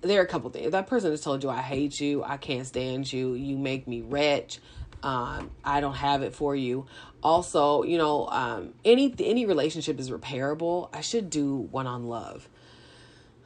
there 0.00 0.20
are 0.20 0.24
a 0.24 0.28
couple 0.28 0.50
things. 0.50 0.66
If 0.66 0.72
that 0.72 0.86
person 0.86 1.10
has 1.10 1.20
told 1.20 1.42
you, 1.44 1.50
I 1.50 1.60
hate 1.60 2.00
you, 2.00 2.24
I 2.24 2.36
can't 2.36 2.66
stand 2.66 3.12
you, 3.12 3.34
you 3.34 3.56
make 3.56 3.86
me 3.86 4.02
wretch, 4.02 4.58
um, 5.02 5.50
I 5.62 5.80
don't 5.80 5.94
have 5.94 6.22
it 6.22 6.34
for 6.34 6.56
you. 6.56 6.86
Also, 7.22 7.82
you 7.82 7.98
know, 7.98 8.26
um, 8.28 8.72
any 8.84 9.14
any 9.18 9.44
relationship 9.46 9.98
is 10.00 10.10
repairable. 10.10 10.88
I 10.92 11.02
should 11.02 11.30
do 11.30 11.56
one 11.56 11.86
on 11.86 12.08
love. 12.08 12.48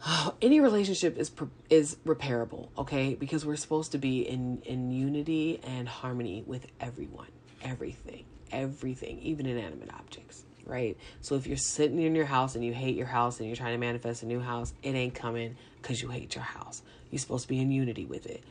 any 0.43 0.61
relationship 0.61 1.19
is 1.19 1.31
is 1.71 1.97
repairable, 2.07 2.69
okay? 2.79 3.15
Because 3.15 3.45
we're 3.45 3.57
supposed 3.57 3.93
to 3.93 3.99
be 3.99 4.21
in 4.21 4.63
in 4.65 4.91
unity 4.91 5.61
and 5.65 5.89
harmony 5.89 6.45
with 6.47 6.67
everyone, 6.81 7.29
everything, 7.63 8.25
everything, 8.53 9.19
even 9.21 9.47
inanimate 9.47 9.91
objects, 9.95 10.45
right? 10.65 10.97
So 11.21 11.35
if 11.35 11.47
you're 11.47 11.57
sitting 11.57 12.01
in 12.01 12.15
your 12.15 12.27
house 12.27 12.55
and 12.55 12.65
you 12.65 12.73
hate 12.73 12.97
your 12.97 13.07
house 13.07 13.39
and 13.39 13.49
you're 13.49 13.57
trying 13.57 13.75
to 13.75 13.79
manifest 13.79 14.23
a 14.23 14.27
new 14.27 14.41
house, 14.41 14.73
it 14.83 14.95
ain't 14.95 15.15
coming 15.15 15.57
because 15.81 16.01
you 16.03 16.09
hate 16.09 16.35
your 16.35 16.45
house. 16.45 16.83
You're 17.11 17.19
supposed 17.19 17.45
to 17.45 17.49
be 17.49 17.61
in 17.61 17.71
unity 17.71 18.05
with 18.05 18.27
it. 18.27 18.45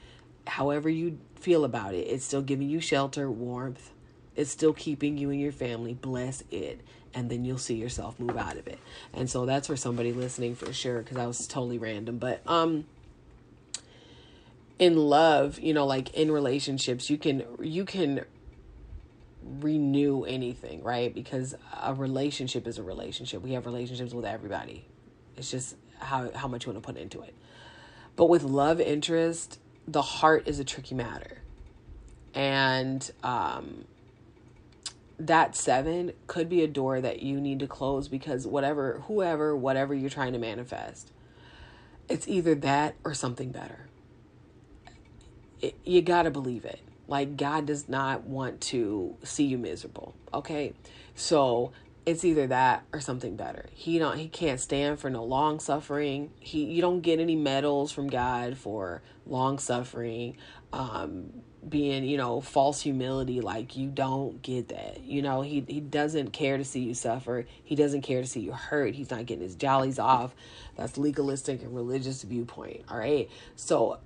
However 0.48 0.90
you 0.90 1.20
feel 1.36 1.66
about 1.66 1.94
it, 1.94 2.08
it's 2.08 2.26
still 2.26 2.42
giving 2.42 2.70
you 2.70 2.80
shelter, 2.80 3.30
warmth. 3.30 3.92
It's 4.38 4.52
still 4.52 4.74
keeping 4.74 5.18
you 5.18 5.32
and 5.32 5.42
your 5.42 5.52
family. 5.52 5.94
Bless 5.94 6.44
it 6.52 6.80
and 7.18 7.32
then 7.32 7.44
you'll 7.44 7.58
see 7.58 7.74
yourself 7.74 8.20
move 8.20 8.38
out 8.38 8.58
of 8.58 8.68
it. 8.68 8.78
And 9.12 9.28
so 9.28 9.48
that's 9.48 9.68
for 9.68 9.76
somebody 9.76 10.14
listening 10.14 10.54
for 10.54 10.72
sure 10.72 11.00
because 11.02 11.18
I 11.18 11.26
was 11.26 11.48
totally 11.48 11.80
random. 11.80 12.20
But 12.20 12.42
um 12.46 12.86
in 14.78 14.96
love, 14.96 15.60
you 15.60 15.74
know, 15.74 15.88
like 15.88 16.14
in 16.14 16.32
relationships, 16.32 17.10
you 17.10 17.18
can 17.18 17.44
you 17.60 17.86
can 17.86 18.24
renew 19.42 20.26
anything, 20.26 20.84
right? 20.84 21.12
Because 21.12 21.56
a 21.82 21.96
relationship 21.96 22.68
is 22.68 22.78
a 22.78 22.84
relationship. 22.84 23.42
We 23.42 23.54
have 23.54 23.66
relationships 23.66 24.14
with 24.14 24.26
everybody. 24.26 24.86
It's 25.36 25.50
just 25.50 25.76
how 25.98 26.30
how 26.36 26.48
much 26.48 26.68
you 26.68 26.72
want 26.72 26.84
to 26.84 26.94
put 26.94 27.02
into 27.02 27.22
it. 27.22 27.34
But 28.16 28.26
with 28.26 28.44
love 28.44 28.80
interest, 28.80 29.60
the 29.88 30.04
heart 30.04 30.48
is 30.48 30.60
a 30.60 30.64
tricky 30.64 30.94
matter. 30.94 31.42
And 32.36 33.10
um 33.24 33.86
that 35.20 35.56
seven 35.56 36.12
could 36.28 36.48
be 36.48 36.64
a 36.64 36.68
door 36.68 37.02
that 37.02 37.22
you 37.22 37.40
need 37.42 37.60
to 37.60 37.68
close 37.68 38.08
because 38.08 38.46
whatever, 38.46 39.04
whoever, 39.08 39.56
whatever 39.56 39.94
you're 39.94 40.10
trying 40.10 40.34
to 40.34 40.40
manifest, 40.40 41.12
it's 42.08 42.28
either 42.28 42.56
that 42.56 42.96
or 43.04 43.14
something 43.14 43.52
better. 43.52 43.88
It, 45.60 45.76
you 45.84 46.02
got 46.02 46.24
to 46.24 46.32
believe 46.32 46.66
it. 46.66 46.82
Like, 47.08 47.38
God 47.38 47.66
does 47.66 47.90
not 47.90 48.26
want 48.26 48.62
to 48.62 49.16
see 49.24 49.46
you 49.46 49.58
miserable. 49.58 50.14
Okay. 50.34 50.74
So 51.16 51.72
it's 52.08 52.24
either 52.24 52.48
that 52.48 52.86
or 52.94 53.02
something 53.02 53.36
better. 53.36 53.66
He 53.74 54.00
don't 54.00 54.18
he 54.18 54.30
can't 54.30 54.62
stand 54.62 54.98
for 54.98 55.10
no 55.10 55.26
long 55.26 55.60
suffering. 55.60 56.32
He 56.40 56.64
you 56.64 56.82
don't 56.82 57.02
get 57.02 57.20
any 57.20 57.36
medals 57.36 57.92
from 57.92 58.08
God 58.08 58.58
for 58.58 59.02
long 59.26 59.60
suffering. 59.60 60.38
Um 60.72 61.42
being, 61.70 62.04
you 62.04 62.18
know, 62.18 62.42
false 62.42 62.82
humility 62.82 63.42
like 63.42 63.76
you 63.76 63.90
don't 63.90 64.42
get 64.42 64.70
that. 64.70 65.02
You 65.02 65.22
know, 65.22 65.42
he 65.42 65.66
he 65.68 65.80
doesn't 65.80 66.32
care 66.32 66.58
to 66.58 66.66
see 66.66 66.82
you 66.82 66.94
suffer. 66.94 67.46
He 67.64 67.76
doesn't 67.76 68.02
care 68.02 68.22
to 68.22 68.28
see 68.28 68.42
you 68.42 68.52
hurt. 68.52 68.96
He's 68.96 69.12
not 69.12 69.26
getting 69.26 69.44
his 69.44 69.56
jollies 69.56 70.00
off. 70.00 70.36
That's 70.76 70.98
legalistic 70.98 71.62
and 71.64 71.76
religious 71.76 72.24
viewpoint, 72.24 72.84
all 72.90 72.98
right? 72.98 73.30
So 73.56 74.00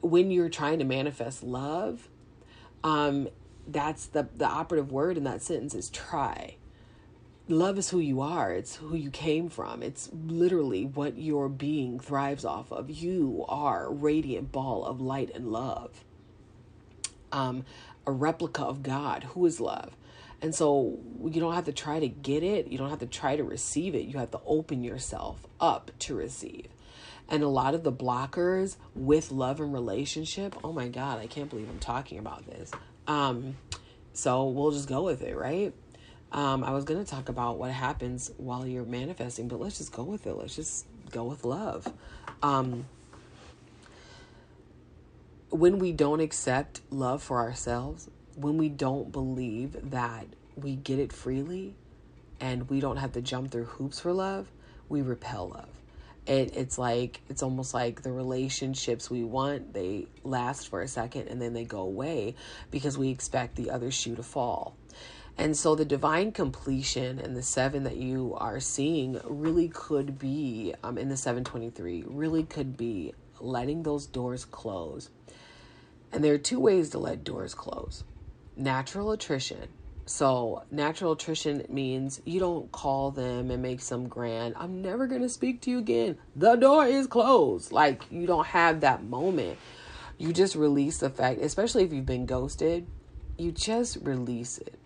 when 0.00 0.30
you're 0.30 0.48
trying 0.48 0.78
to 0.78 0.84
manifest 0.84 1.42
love, 1.42 2.08
um 2.84 3.28
that's 3.66 4.06
the 4.06 4.28
the 4.36 4.46
operative 4.46 4.92
word 4.92 5.16
in 5.16 5.24
that 5.24 5.42
sentence 5.42 5.74
is 5.74 5.90
try. 5.90 6.56
Love 7.50 7.78
is 7.78 7.88
who 7.88 7.98
you 7.98 8.20
are. 8.20 8.52
It's 8.52 8.76
who 8.76 8.94
you 8.94 9.10
came 9.10 9.48
from. 9.48 9.82
It's 9.82 10.10
literally 10.12 10.84
what 10.84 11.16
your 11.16 11.48
being 11.48 11.98
thrives 11.98 12.44
off 12.44 12.70
of. 12.70 12.90
You 12.90 13.46
are 13.48 13.86
a 13.86 13.90
radiant 13.90 14.52
ball 14.52 14.84
of 14.84 15.00
light 15.00 15.30
and 15.34 15.50
love 15.50 16.04
um, 17.32 17.64
a 18.06 18.12
replica 18.12 18.62
of 18.62 18.82
God, 18.82 19.24
who 19.24 19.46
is 19.46 19.60
love. 19.60 19.96
And 20.40 20.54
so 20.54 20.98
you 21.24 21.40
don't 21.40 21.54
have 21.54 21.64
to 21.64 21.72
try 21.72 21.98
to 21.98 22.08
get 22.08 22.42
it. 22.42 22.68
You 22.68 22.78
don't 22.78 22.90
have 22.90 23.00
to 23.00 23.06
try 23.06 23.36
to 23.36 23.44
receive 23.44 23.94
it. 23.94 24.04
You 24.04 24.18
have 24.18 24.30
to 24.30 24.40
open 24.46 24.84
yourself 24.84 25.46
up 25.60 25.90
to 26.00 26.14
receive. 26.14 26.68
And 27.28 27.42
a 27.42 27.48
lot 27.48 27.74
of 27.74 27.82
the 27.82 27.92
blockers 27.92 28.76
with 28.94 29.30
love 29.30 29.60
and 29.60 29.72
relationship, 29.72 30.56
oh 30.64 30.72
my 30.72 30.88
God, 30.88 31.18
I 31.18 31.26
can't 31.26 31.50
believe 31.50 31.68
I'm 31.68 31.78
talking 31.78 32.18
about 32.18 32.46
this. 32.46 32.70
Um, 33.06 33.56
so 34.12 34.48
we'll 34.48 34.70
just 34.70 34.88
go 34.88 35.02
with 35.02 35.22
it, 35.22 35.36
right? 35.36 35.74
Um, 36.30 36.62
I 36.62 36.70
was 36.72 36.84
going 36.84 37.02
to 37.02 37.10
talk 37.10 37.28
about 37.28 37.58
what 37.58 37.70
happens 37.70 38.30
while 38.36 38.66
you're 38.66 38.84
manifesting, 38.84 39.48
but 39.48 39.60
let's 39.60 39.78
just 39.78 39.92
go 39.92 40.02
with 40.02 40.26
it. 40.26 40.34
Let's 40.34 40.54
just 40.54 40.86
go 41.10 41.24
with 41.24 41.44
love. 41.44 41.92
Um, 42.42 42.86
when 45.50 45.78
we 45.78 45.92
don't 45.92 46.20
accept 46.20 46.80
love 46.90 47.22
for 47.22 47.38
ourselves, 47.38 48.10
when 48.36 48.58
we 48.58 48.68
don't 48.68 49.10
believe 49.10 49.90
that 49.90 50.26
we 50.56 50.76
get 50.76 50.98
it 50.98 51.12
freely 51.12 51.74
and 52.40 52.68
we 52.68 52.80
don't 52.80 52.98
have 52.98 53.12
to 53.12 53.22
jump 53.22 53.50
through 53.50 53.64
hoops 53.64 54.00
for 54.00 54.12
love, 54.12 54.50
we 54.88 55.00
repel 55.02 55.48
love. 55.48 55.68
It, 56.26 56.54
it's 56.54 56.76
like 56.76 57.22
it's 57.30 57.42
almost 57.42 57.72
like 57.72 58.02
the 58.02 58.12
relationships 58.12 59.08
we 59.08 59.24
want 59.24 59.72
they 59.72 60.08
last 60.24 60.68
for 60.68 60.82
a 60.82 60.88
second 60.88 61.28
and 61.28 61.40
then 61.40 61.54
they 61.54 61.64
go 61.64 61.80
away 61.80 62.34
because 62.70 62.98
we 62.98 63.08
expect 63.08 63.56
the 63.56 63.70
other 63.70 63.90
shoe 63.90 64.14
to 64.14 64.22
fall 64.22 64.76
and 65.38 65.56
so 65.56 65.74
the 65.74 65.86
divine 65.86 66.32
completion 66.32 67.18
and 67.18 67.34
the 67.34 67.42
seven 67.42 67.84
that 67.84 67.96
you 67.96 68.34
are 68.36 68.60
seeing 68.60 69.18
really 69.24 69.68
could 69.68 70.18
be 70.18 70.74
um, 70.84 70.98
in 70.98 71.08
the 71.08 71.16
723 71.16 72.04
really 72.06 72.42
could 72.42 72.76
be 72.76 73.14
letting 73.40 73.82
those 73.82 74.04
doors 74.04 74.44
close 74.44 75.08
and 76.12 76.24
there 76.24 76.34
are 76.34 76.38
two 76.38 76.60
ways 76.60 76.90
to 76.90 76.98
let 76.98 77.24
doors 77.24 77.54
close 77.54 78.04
natural 78.58 79.12
attrition. 79.12 79.68
So, 80.04 80.64
natural 80.70 81.12
attrition 81.12 81.66
means 81.68 82.22
you 82.24 82.40
don't 82.40 82.72
call 82.72 83.10
them 83.10 83.50
and 83.50 83.62
make 83.62 83.80
some 83.80 84.08
grand, 84.08 84.54
I'm 84.56 84.80
never 84.80 85.06
going 85.06 85.20
to 85.20 85.28
speak 85.28 85.60
to 85.62 85.70
you 85.70 85.78
again. 85.78 86.16
The 86.34 86.56
door 86.56 86.86
is 86.86 87.06
closed. 87.06 87.72
Like, 87.72 88.04
you 88.10 88.26
don't 88.26 88.46
have 88.46 88.80
that 88.80 89.04
moment. 89.04 89.58
You 90.16 90.32
just 90.32 90.56
release 90.56 90.98
the 90.98 91.10
fact, 91.10 91.40
especially 91.40 91.84
if 91.84 91.92
you've 91.92 92.06
been 92.06 92.26
ghosted, 92.26 92.86
you 93.36 93.52
just 93.52 93.98
release 94.02 94.58
it. 94.58 94.78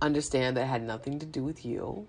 Understand 0.00 0.56
that 0.56 0.66
had 0.66 0.82
nothing 0.82 1.18
to 1.18 1.26
do 1.26 1.44
with 1.44 1.64
you. 1.64 2.06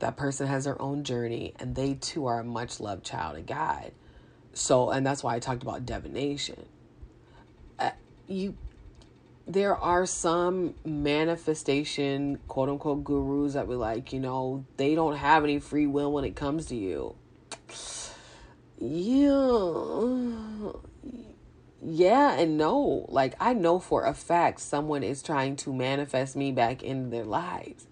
That 0.00 0.18
person 0.18 0.46
has 0.46 0.64
their 0.64 0.80
own 0.80 1.04
journey, 1.04 1.54
and 1.58 1.74
they 1.74 1.94
too 1.94 2.26
are 2.26 2.40
a 2.40 2.44
much 2.44 2.80
loved 2.80 3.04
child 3.04 3.38
of 3.38 3.46
God. 3.46 3.92
So, 4.56 4.88
and 4.88 5.06
that's 5.06 5.22
why 5.22 5.34
I 5.34 5.38
talked 5.38 5.62
about 5.62 5.84
divination. 5.84 6.64
Uh, 7.78 7.90
you, 8.26 8.56
there 9.46 9.76
are 9.76 10.06
some 10.06 10.74
manifestation, 10.82 12.38
quote 12.48 12.70
unquote, 12.70 13.04
gurus 13.04 13.52
that 13.52 13.68
were 13.68 13.76
like, 13.76 14.14
you 14.14 14.20
know, 14.20 14.64
they 14.78 14.94
don't 14.94 15.16
have 15.16 15.44
any 15.44 15.58
free 15.58 15.86
will 15.86 16.10
when 16.10 16.24
it 16.24 16.36
comes 16.36 16.64
to 16.66 16.74
you. 16.74 17.16
Yeah. 18.78 20.72
Yeah 21.84 22.38
and 22.38 22.56
no. 22.56 23.04
Like, 23.10 23.34
I 23.38 23.52
know 23.52 23.78
for 23.78 24.06
a 24.06 24.14
fact 24.14 24.60
someone 24.60 25.02
is 25.02 25.22
trying 25.22 25.56
to 25.56 25.72
manifest 25.74 26.34
me 26.34 26.50
back 26.50 26.82
into 26.82 27.10
their 27.10 27.26
lives. 27.26 27.86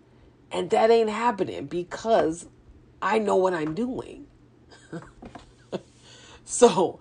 And 0.50 0.70
that 0.70 0.90
ain't 0.90 1.10
happening 1.10 1.66
because 1.66 2.48
I 3.02 3.18
know 3.18 3.36
what 3.36 3.52
I'm 3.52 3.74
doing. 3.74 4.28
So 6.44 7.00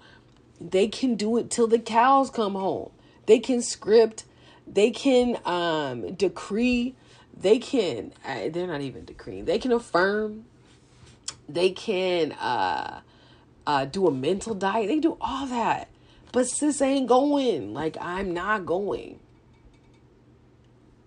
they 0.60 0.88
can 0.88 1.16
do 1.16 1.38
it 1.38 1.50
till 1.50 1.68
the 1.68 1.80
cows 1.80 2.30
come 2.30 2.54
home. 2.54 2.92
They 3.26 3.40
can 3.40 3.62
script, 3.62 4.26
they 4.68 4.92
can 4.92 5.38
um, 5.46 6.14
decree, 6.16 6.96
they 7.36 7.60
can, 7.60 8.14
uh, 8.26 8.50
they're 8.50 8.68
not 8.68 8.82
even 8.82 9.06
decreeing, 9.06 9.46
they 9.46 9.60
can 9.60 9.72
affirm, 9.72 10.46
they 11.48 11.72
can 11.72 12.34
uh, 12.34 13.02
uh, 13.66 13.86
do 13.86 14.08
a 14.08 14.12
mental 14.12 14.54
diet, 14.54 14.88
they 14.88 15.00
do 15.00 15.18
all 15.22 15.46
that. 15.48 15.90
But 16.32 16.48
sis 16.48 16.82
ain't 16.82 17.08
going. 17.08 17.74
Like, 17.74 17.96
I'm 18.02 18.34
not 18.34 18.66
going. 18.66 19.20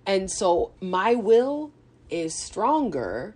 And 0.06 0.30
so 0.30 0.70
my 0.80 1.16
will 1.16 1.72
is 2.08 2.32
stronger 2.32 3.34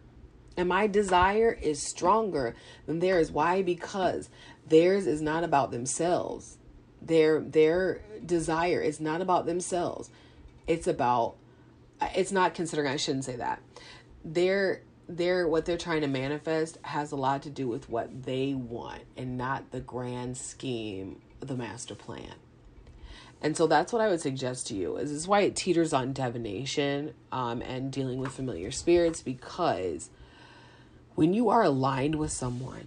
and 0.57 0.69
my 0.69 0.87
desire 0.87 1.59
is 1.61 1.83
stronger 1.83 2.54
than 2.87 3.00
theirs. 3.00 3.33
Why? 3.33 3.62
Because 3.62 4.28
Theirs 4.71 5.09
is 5.09 5.21
not 5.21 5.43
about 5.43 5.73
themselves. 5.73 6.57
Their 7.03 7.41
their 7.41 8.03
desire 8.25 8.81
is 8.81 9.00
not 9.00 9.21
about 9.21 9.45
themselves. 9.45 10.11
It's 10.67 10.87
about 10.87 11.35
it's 12.15 12.33
not 12.33 12.55
considering 12.55 12.89
I 12.89 12.97
shouldn't 12.97 13.25
say 13.25 13.37
that. 13.37 13.61
Their 14.25 14.83
their 15.09 15.49
what 15.49 15.65
they're 15.65 15.77
trying 15.77 16.03
to 16.03 16.07
manifest 16.07 16.79
has 16.83 17.11
a 17.11 17.17
lot 17.17 17.43
to 17.43 17.50
do 17.50 17.67
with 17.67 17.91
what 17.91 18.23
they 18.25 18.55
want 18.55 19.03
and 19.17 19.37
not 19.37 19.73
the 19.73 19.81
grand 19.81 20.37
scheme, 20.37 21.21
the 21.41 21.57
master 21.57 21.97
plan. 21.97 22.35
And 23.43 23.57
so 23.57 23.67
that's 23.67 23.93
what 23.93 24.00
I 24.00 24.09
would 24.09 24.21
suggest 24.21 24.69
to 24.69 24.75
you. 24.75 24.99
Is 24.99 25.11
this 25.11 25.19
is 25.19 25.27
why 25.27 25.41
it 25.41 25.57
teeters 25.57 25.93
on 25.93 26.12
divination 26.12 27.15
um, 27.33 27.61
and 27.61 27.91
dealing 27.91 28.21
with 28.21 28.31
familiar 28.33 28.71
spirits 28.71 29.21
because 29.21 30.11
when 31.17 31.35
you 31.35 31.49
are 31.49 31.65
aligned 31.65 32.15
with 32.15 32.31
someone 32.31 32.87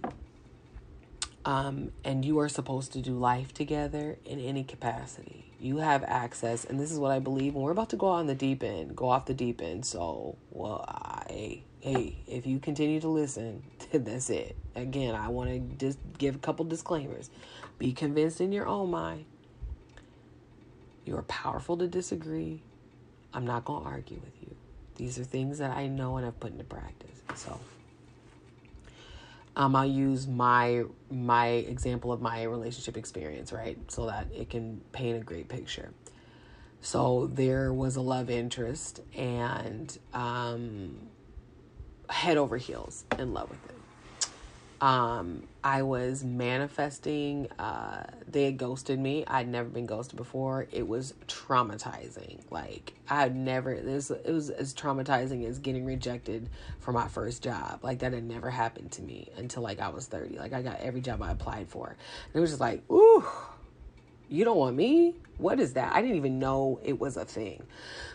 um, 1.44 1.92
and 2.04 2.24
you 2.24 2.38
are 2.38 2.48
supposed 2.48 2.92
to 2.92 3.00
do 3.00 3.12
life 3.12 3.52
together 3.52 4.16
in 4.24 4.40
any 4.40 4.64
capacity, 4.64 5.52
you 5.60 5.78
have 5.78 6.02
access. 6.04 6.64
And 6.64 6.80
this 6.80 6.90
is 6.90 6.98
what 6.98 7.12
I 7.12 7.18
believe. 7.18 7.54
And 7.54 7.62
we're 7.62 7.70
about 7.70 7.90
to 7.90 7.96
go 7.96 8.06
on 8.06 8.26
the 8.26 8.34
deep 8.34 8.62
end, 8.62 8.96
go 8.96 9.08
off 9.08 9.26
the 9.26 9.34
deep 9.34 9.60
end. 9.60 9.84
So, 9.84 10.36
well, 10.50 10.84
I, 10.88 11.62
hey, 11.80 12.16
if 12.26 12.46
you 12.46 12.58
continue 12.58 13.00
to 13.00 13.08
listen, 13.08 13.62
that's 13.92 14.30
it. 14.30 14.56
Again, 14.74 15.14
I 15.14 15.28
want 15.28 15.50
to 15.50 15.86
just 15.86 15.98
give 16.18 16.34
a 16.34 16.38
couple 16.38 16.64
disclaimers. 16.64 17.30
Be 17.78 17.92
convinced 17.92 18.40
in 18.40 18.52
your 18.52 18.66
own 18.66 18.90
mind. 18.90 19.26
You 21.04 21.16
are 21.16 21.22
powerful 21.22 21.76
to 21.76 21.86
disagree. 21.86 22.62
I'm 23.34 23.44
not 23.44 23.64
going 23.64 23.82
to 23.82 23.88
argue 23.88 24.20
with 24.24 24.34
you. 24.40 24.56
These 24.96 25.18
are 25.18 25.24
things 25.24 25.58
that 25.58 25.76
I 25.76 25.88
know 25.88 26.16
and 26.16 26.26
I've 26.26 26.38
put 26.40 26.52
into 26.52 26.64
practice. 26.64 27.20
So, 27.34 27.58
um, 29.56 29.76
I'll 29.76 29.86
use 29.86 30.26
my 30.26 30.84
my 31.10 31.46
example 31.46 32.12
of 32.12 32.20
my 32.20 32.42
relationship 32.42 32.96
experience, 32.96 33.52
right, 33.52 33.78
so 33.88 34.06
that 34.06 34.26
it 34.34 34.50
can 34.50 34.80
paint 34.92 35.16
a 35.16 35.24
great 35.24 35.48
picture. 35.48 35.90
So 36.80 37.30
there 37.32 37.72
was 37.72 37.96
a 37.96 38.00
love 38.00 38.30
interest, 38.30 39.00
and 39.16 39.96
um, 40.12 41.08
head 42.08 42.36
over 42.36 42.56
heels 42.56 43.04
in 43.18 43.32
love 43.32 43.50
with 43.50 43.64
it. 43.66 43.73
Um, 44.84 45.44
I 45.62 45.80
was 45.80 46.24
manifesting. 46.24 47.50
Uh, 47.58 48.04
they 48.28 48.44
had 48.44 48.58
ghosted 48.58 49.00
me. 49.00 49.24
I'd 49.26 49.48
never 49.48 49.70
been 49.70 49.86
ghosted 49.86 50.18
before. 50.18 50.66
It 50.70 50.86
was 50.86 51.14
traumatizing. 51.26 52.40
Like 52.50 52.92
I'd 53.08 53.34
never. 53.34 53.80
This 53.80 54.10
it 54.10 54.30
was 54.30 54.50
as 54.50 54.74
traumatizing 54.74 55.48
as 55.48 55.58
getting 55.58 55.86
rejected 55.86 56.50
for 56.80 56.92
my 56.92 57.08
first 57.08 57.42
job. 57.42 57.82
Like 57.82 58.00
that 58.00 58.12
had 58.12 58.24
never 58.24 58.50
happened 58.50 58.92
to 58.92 59.02
me 59.02 59.30
until 59.38 59.62
like 59.62 59.80
I 59.80 59.88
was 59.88 60.04
thirty. 60.04 60.36
Like 60.36 60.52
I 60.52 60.60
got 60.60 60.80
every 60.80 61.00
job 61.00 61.22
I 61.22 61.32
applied 61.32 61.70
for. 61.70 61.88
And 61.88 62.34
it 62.34 62.40
was 62.40 62.50
just 62.50 62.60
like, 62.60 62.82
ooh, 62.92 63.24
you 64.28 64.44
don't 64.44 64.58
want 64.58 64.76
me. 64.76 65.14
What 65.38 65.60
is 65.60 65.72
that? 65.72 65.94
I 65.94 66.02
didn't 66.02 66.16
even 66.16 66.38
know 66.38 66.78
it 66.84 67.00
was 67.00 67.16
a 67.16 67.24
thing. 67.24 67.62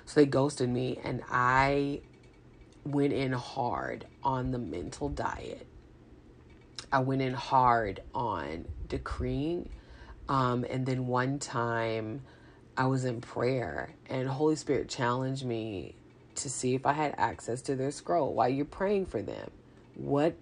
So 0.05 0.19
they 0.19 0.27
ghosted 0.27 0.69
me, 0.69 0.99
and 1.03 1.23
I 1.31 2.01
went 2.85 3.13
in 3.13 3.31
hard 3.31 4.05
on 4.23 4.51
the 4.51 4.59
mental 4.59 5.09
diet 5.09 5.65
I 6.91 6.99
went 6.99 7.21
in 7.21 7.33
hard 7.33 8.01
on 8.13 8.65
decreeing. 8.87 9.69
Um, 10.27 10.65
and 10.69 10.85
then 10.85 11.07
one 11.07 11.39
time 11.39 12.21
I 12.77 12.85
was 12.85 13.05
in 13.05 13.21
prayer 13.21 13.95
and 14.07 14.27
Holy 14.27 14.55
Spirit 14.55 14.89
challenged 14.89 15.45
me 15.45 15.95
to 16.35 16.49
see 16.49 16.75
if 16.75 16.85
I 16.85 16.93
had 16.93 17.15
access 17.17 17.61
to 17.63 17.75
their 17.75 17.91
scroll 17.91 18.33
while 18.33 18.49
you're 18.49 18.65
praying 18.65 19.07
for 19.07 19.21
them. 19.21 19.51
What 19.95 20.35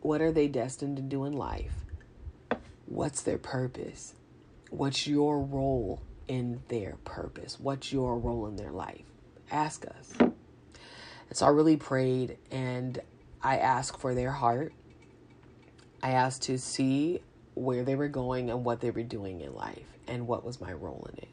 what 0.00 0.20
are 0.20 0.32
they 0.32 0.48
destined 0.48 0.96
to 0.98 1.02
do 1.02 1.24
in 1.24 1.32
life? 1.32 1.72
What's 2.84 3.22
their 3.22 3.38
purpose? 3.38 4.14
What's 4.68 5.06
your 5.06 5.40
role 5.40 6.02
in 6.28 6.62
their 6.68 6.96
purpose? 7.04 7.58
What's 7.58 7.90
your 7.90 8.18
role 8.18 8.46
in 8.46 8.56
their 8.56 8.70
life? 8.70 9.06
Ask 9.50 9.86
us. 9.86 10.12
And 10.20 10.34
so 11.32 11.46
I 11.46 11.48
really 11.48 11.78
prayed 11.78 12.36
and 12.50 13.00
I 13.42 13.56
asked 13.58 13.98
for 13.98 14.14
their 14.14 14.30
heart. 14.30 14.74
I 16.04 16.10
asked 16.10 16.42
to 16.42 16.58
see 16.58 17.20
where 17.54 17.82
they 17.82 17.96
were 17.96 18.08
going 18.08 18.50
and 18.50 18.62
what 18.62 18.82
they 18.82 18.90
were 18.90 19.02
doing 19.02 19.40
in 19.40 19.54
life 19.54 19.86
and 20.06 20.26
what 20.26 20.44
was 20.44 20.60
my 20.60 20.70
role 20.70 21.08
in 21.10 21.18
it. 21.22 21.28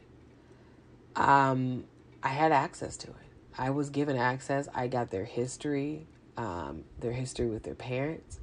Um, 1.18 1.84
I 2.24 2.30
had 2.30 2.54
access 2.54 2.96
to 2.98 3.08
it. 3.08 3.16
I 3.58 3.72
was 3.72 3.90
given 3.90 4.16
access. 4.16 4.70
I 4.74 4.88
got 4.88 5.12
their 5.12 5.26
history, 5.26 6.08
um, 6.38 6.86
their 7.02 7.12
history 7.12 7.48
with 7.48 7.64
their 7.64 7.76
parents, 7.76 8.40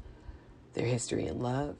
their 0.74 0.84
history 0.84 1.26
in 1.26 1.40
love, 1.40 1.76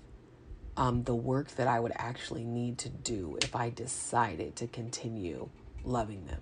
um, 0.79 1.03
the 1.03 1.15
work 1.15 1.49
that 1.57 1.69
I 1.69 1.79
would 1.79 1.93
actually 1.97 2.45
need 2.45 2.79
to 2.79 2.89
do 2.89 3.37
if 3.43 3.55
I 3.55 3.69
decided 3.69 4.57
to 4.57 4.67
continue 4.67 5.51
loving 5.85 6.25
them. 6.25 6.41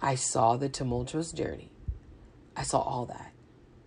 I 0.00 0.14
saw 0.14 0.56
the 0.56 0.68
tumultuous 0.68 1.32
journey. 1.32 1.72
I 2.56 2.62
saw 2.62 2.78
all 2.78 3.06
that. 3.06 3.32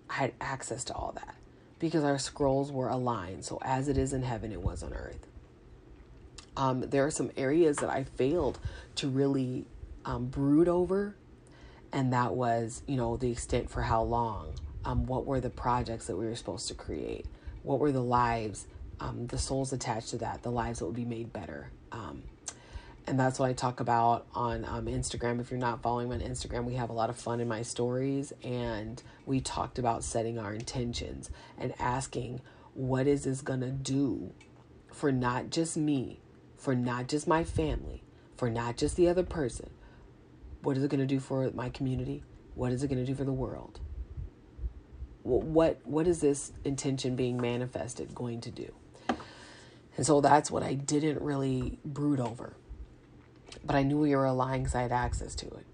I 0.10 0.16
had 0.16 0.34
access 0.42 0.84
to 0.86 0.94
all 0.94 1.14
that 1.14 1.37
because 1.80 2.04
our 2.04 2.18
scrolls 2.18 2.72
were 2.72 2.90
aligned. 2.90 3.46
So, 3.46 3.60
as 3.62 3.88
it 3.88 3.98
is 3.98 4.14
in 4.14 4.24
heaven, 4.24 4.52
it 4.52 4.62
was 4.62 4.84
on 4.84 4.94
earth. 4.94 5.28
Um, 6.56 6.82
there 6.82 7.06
are 7.06 7.12
some 7.12 7.32
areas 7.38 7.78
that 7.78 7.90
I 7.90 8.04
failed 8.04 8.60
to 8.96 9.08
really 9.08 9.68
um, 10.06 10.26
brood 10.26 10.68
over, 10.68 11.16
and 11.94 12.14
that 12.14 12.34
was, 12.34 12.82
you 12.88 12.98
know, 12.98 13.18
the 13.18 13.32
extent 13.32 13.70
for 13.70 13.82
how 13.82 14.02
long. 14.02 14.54
Um, 14.86 15.06
what 15.06 15.26
were 15.26 15.40
the 15.40 15.50
projects 15.50 16.08
that 16.08 16.16
we 16.16 16.26
were 16.26 16.36
supposed 16.36 16.68
to 16.70 16.74
create? 16.74 17.26
What 17.64 17.80
were 17.80 17.92
the 17.92 18.02
lives, 18.02 18.68
um, 19.00 19.28
the 19.28 19.38
souls 19.38 19.74
attached 19.74 20.10
to 20.10 20.18
that, 20.20 20.44
the 20.44 20.52
lives 20.52 20.80
that 20.80 20.86
would 20.86 20.96
be 20.96 21.06
made 21.06 21.34
better? 21.34 21.72
And 23.08 23.18
that's 23.18 23.40
what 23.40 23.50
I 23.50 23.54
talk 23.54 23.80
about 23.80 24.28
on 24.36 24.66
um, 24.66 24.86
Instagram. 24.88 25.40
If 25.40 25.50
you're 25.50 25.58
not 25.58 25.82
following 25.82 26.10
me 26.10 26.16
on 26.16 26.22
Instagram, 26.22 26.66
we 26.66 26.74
have 26.74 26.90
a 26.90 26.94
lot 26.94 27.10
of 27.10 27.16
fun 27.16 27.40
in 27.40 27.48
my 27.48 27.62
stories, 27.62 28.34
and 28.44 29.02
we 29.26 29.40
talked 29.40 29.80
about 29.80 30.04
setting 30.04 30.38
our 30.38 30.54
intentions 30.54 31.30
and 31.58 31.74
asking, 31.80 32.42
what 32.74 33.08
is 33.08 33.24
this 33.24 33.42
gonna 33.42 33.72
do 33.72 34.34
for 34.92 35.10
not 35.10 35.52
just 35.52 35.78
me, 35.78 36.20
for 36.58 36.76
not 36.76 37.08
just 37.08 37.30
my 37.30 37.46
family, 37.46 38.04
for 38.36 38.50
not 38.50 38.76
just 38.76 38.98
the 38.98 39.08
other 39.08 39.24
person? 39.24 39.70
What 40.62 40.76
is 40.76 40.84
it 40.84 40.92
gonna 40.92 41.06
do 41.06 41.22
for 41.22 41.50
my 41.52 41.70
community? 41.70 42.24
What 42.56 42.74
is 42.74 42.84
it 42.84 42.90
gonna 42.90 43.06
do 43.06 43.16
for 43.16 43.24
the 43.24 43.32
world? 43.32 43.80
What 45.24 45.80
what 45.86 46.08
is 46.08 46.20
this 46.20 46.52
intention 46.66 47.16
being 47.16 47.40
manifested 47.40 48.14
going 48.14 48.42
to 48.42 48.52
do? 48.52 48.74
And 49.96 50.06
so 50.06 50.20
that's 50.20 50.52
what 50.52 50.62
I 50.62 50.74
didn't 50.74 51.22
really 51.22 51.80
brood 51.86 52.20
over 52.20 52.56
but 53.64 53.76
I 53.76 53.84
knew 53.84 53.98
we 54.00 54.16
were 54.16 54.26
aligned 54.26 54.64
because 54.64 54.76
I 54.76 54.82
had 54.82 54.92
access 54.92 55.36
to 55.36 55.46
it. 55.48 55.66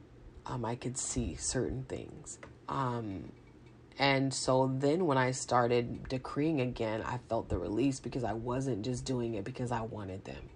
Um, 0.45 0.65
I 0.65 0.75
could 0.75 0.97
see 0.97 1.35
certain 1.35 1.83
things. 1.83 2.39
Um, 2.67 3.31
and 3.99 4.33
so 4.33 4.71
then 4.75 5.05
when 5.05 5.17
I 5.17 5.31
started 5.31 6.09
decreeing 6.09 6.61
again, 6.61 7.01
I 7.03 7.19
felt 7.29 7.49
the 7.49 7.57
release 7.57 7.99
because 7.99 8.23
I 8.23 8.33
wasn't 8.33 8.83
just 8.83 9.05
doing 9.05 9.35
it 9.35 9.43
because 9.43 9.71
I 9.71 9.81
wanted 9.81 10.25
them. 10.25 10.49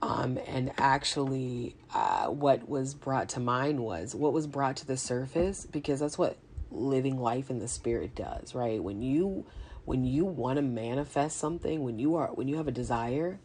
Um, 0.00 0.38
and 0.46 0.72
actually, 0.78 1.74
uh, 1.92 2.26
what 2.26 2.68
was 2.68 2.94
brought 2.94 3.30
to 3.30 3.40
mind 3.40 3.80
was 3.80 4.14
what 4.14 4.32
was 4.32 4.46
brought 4.46 4.76
to 4.76 4.86
the 4.86 4.96
surface 4.96 5.66
because 5.66 5.98
that's 5.98 6.16
what 6.16 6.38
living 6.70 7.18
life 7.18 7.50
in 7.50 7.58
the 7.58 7.68
spirit 7.68 8.14
does, 8.14 8.54
right? 8.54 8.82
When 8.82 9.02
you 9.02 9.46
when 9.84 10.04
you 10.04 10.24
want 10.24 10.56
to 10.56 10.62
manifest 10.62 11.38
something, 11.38 11.82
when 11.82 11.98
you 11.98 12.14
are 12.14 12.28
when 12.28 12.46
you 12.46 12.56
have 12.56 12.68
a 12.68 12.72
desire, 12.72 13.40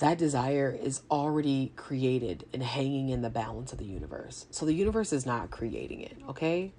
that 0.00 0.16
desire 0.16 0.76
is 0.82 1.02
already 1.10 1.72
created 1.76 2.46
and 2.54 2.62
hanging 2.62 3.10
in 3.10 3.20
the 3.20 3.28
balance 3.28 3.72
of 3.72 3.78
the 3.78 3.84
universe. 3.84 4.46
So 4.50 4.64
the 4.64 4.72
universe 4.72 5.12
is 5.12 5.26
not 5.26 5.50
creating 5.50 6.00
it, 6.00 6.16
okay? 6.28 6.72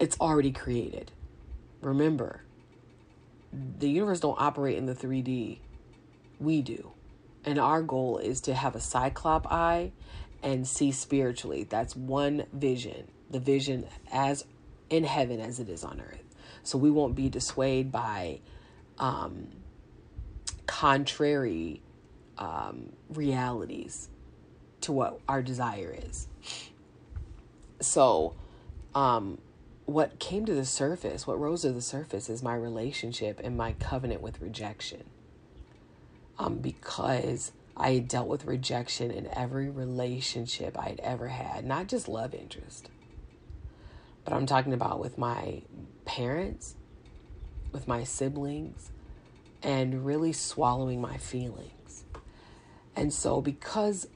It's 0.00 0.18
already 0.20 0.50
created. 0.50 1.12
Remember, 1.80 2.42
the 3.78 3.88
universe 3.88 4.18
don't 4.18 4.40
operate 4.40 4.76
in 4.76 4.86
the 4.86 4.96
3D. 4.96 5.58
We 6.40 6.62
do. 6.62 6.90
And 7.44 7.58
our 7.60 7.80
goal 7.80 8.18
is 8.18 8.40
to 8.42 8.54
have 8.54 8.74
a 8.74 8.80
cyclop 8.80 9.46
eye 9.52 9.92
and 10.42 10.66
see 10.66 10.90
spiritually. 10.90 11.64
That's 11.64 11.94
one 11.94 12.46
vision. 12.52 13.06
The 13.30 13.38
vision 13.38 13.86
as 14.10 14.44
in 14.90 15.04
heaven 15.04 15.40
as 15.40 15.60
it 15.60 15.68
is 15.68 15.84
on 15.84 16.00
earth. 16.00 16.24
So 16.64 16.78
we 16.78 16.90
won't 16.90 17.14
be 17.14 17.28
dissuaded 17.28 17.92
by 17.92 18.40
um 18.98 19.48
contrary 20.66 21.80
um, 22.38 22.92
realities 23.08 24.08
to 24.82 24.92
what 24.92 25.20
our 25.28 25.42
desire 25.42 25.96
is. 26.06 26.28
So, 27.80 28.34
um, 28.94 29.38
what 29.86 30.18
came 30.18 30.46
to 30.46 30.54
the 30.54 30.64
surface, 30.64 31.26
what 31.26 31.38
rose 31.38 31.62
to 31.62 31.72
the 31.72 31.82
surface, 31.82 32.30
is 32.30 32.42
my 32.42 32.54
relationship 32.54 33.40
and 33.42 33.56
my 33.56 33.72
covenant 33.72 34.22
with 34.22 34.40
rejection. 34.40 35.04
Um, 36.38 36.56
because 36.56 37.52
I 37.76 37.98
dealt 37.98 38.28
with 38.28 38.44
rejection 38.44 39.10
in 39.10 39.28
every 39.32 39.68
relationship 39.68 40.78
I 40.78 40.88
had 40.88 41.00
ever 41.00 41.28
had, 41.28 41.64
not 41.64 41.86
just 41.86 42.08
love 42.08 42.34
interest, 42.34 42.88
but 44.24 44.32
I'm 44.32 44.46
talking 44.46 44.72
about 44.72 45.00
with 45.00 45.18
my 45.18 45.62
parents, 46.04 46.74
with 47.72 47.86
my 47.86 48.04
siblings, 48.04 48.90
and 49.64 50.04
really 50.04 50.32
swallowing 50.32 51.00
my 51.00 51.16
feelings. 51.16 52.04
And 52.94 53.12
so, 53.12 53.40
because 53.40 54.06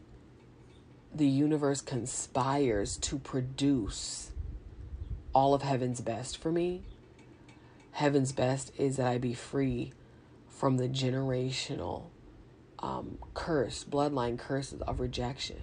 the 1.12 1.26
universe 1.26 1.80
conspires 1.80 2.98
to 2.98 3.18
produce 3.18 4.30
all 5.32 5.54
of 5.54 5.62
heaven's 5.62 6.02
best 6.02 6.36
for 6.36 6.52
me, 6.52 6.82
heaven's 7.92 8.30
best 8.30 8.72
is 8.76 8.98
that 8.98 9.06
I 9.06 9.16
be 9.18 9.34
free 9.34 9.92
from 10.46 10.76
the 10.76 10.88
generational 10.88 12.04
um, 12.78 13.18
curse, 13.32 13.84
bloodline 13.84 14.38
curses 14.38 14.82
of 14.82 15.00
rejection. 15.00 15.62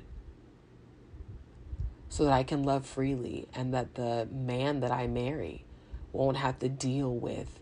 So 2.09 2.25
that 2.25 2.33
I 2.33 2.43
can 2.43 2.63
love 2.63 2.85
freely 2.85 3.47
and 3.53 3.73
that 3.73 3.95
the 3.95 4.27
man 4.31 4.79
that 4.79 4.91
I 4.91 5.05
marry 5.05 5.65
won't 6.11 6.37
have 6.37 6.59
to 6.59 6.69
deal 6.69 7.13
with 7.13 7.59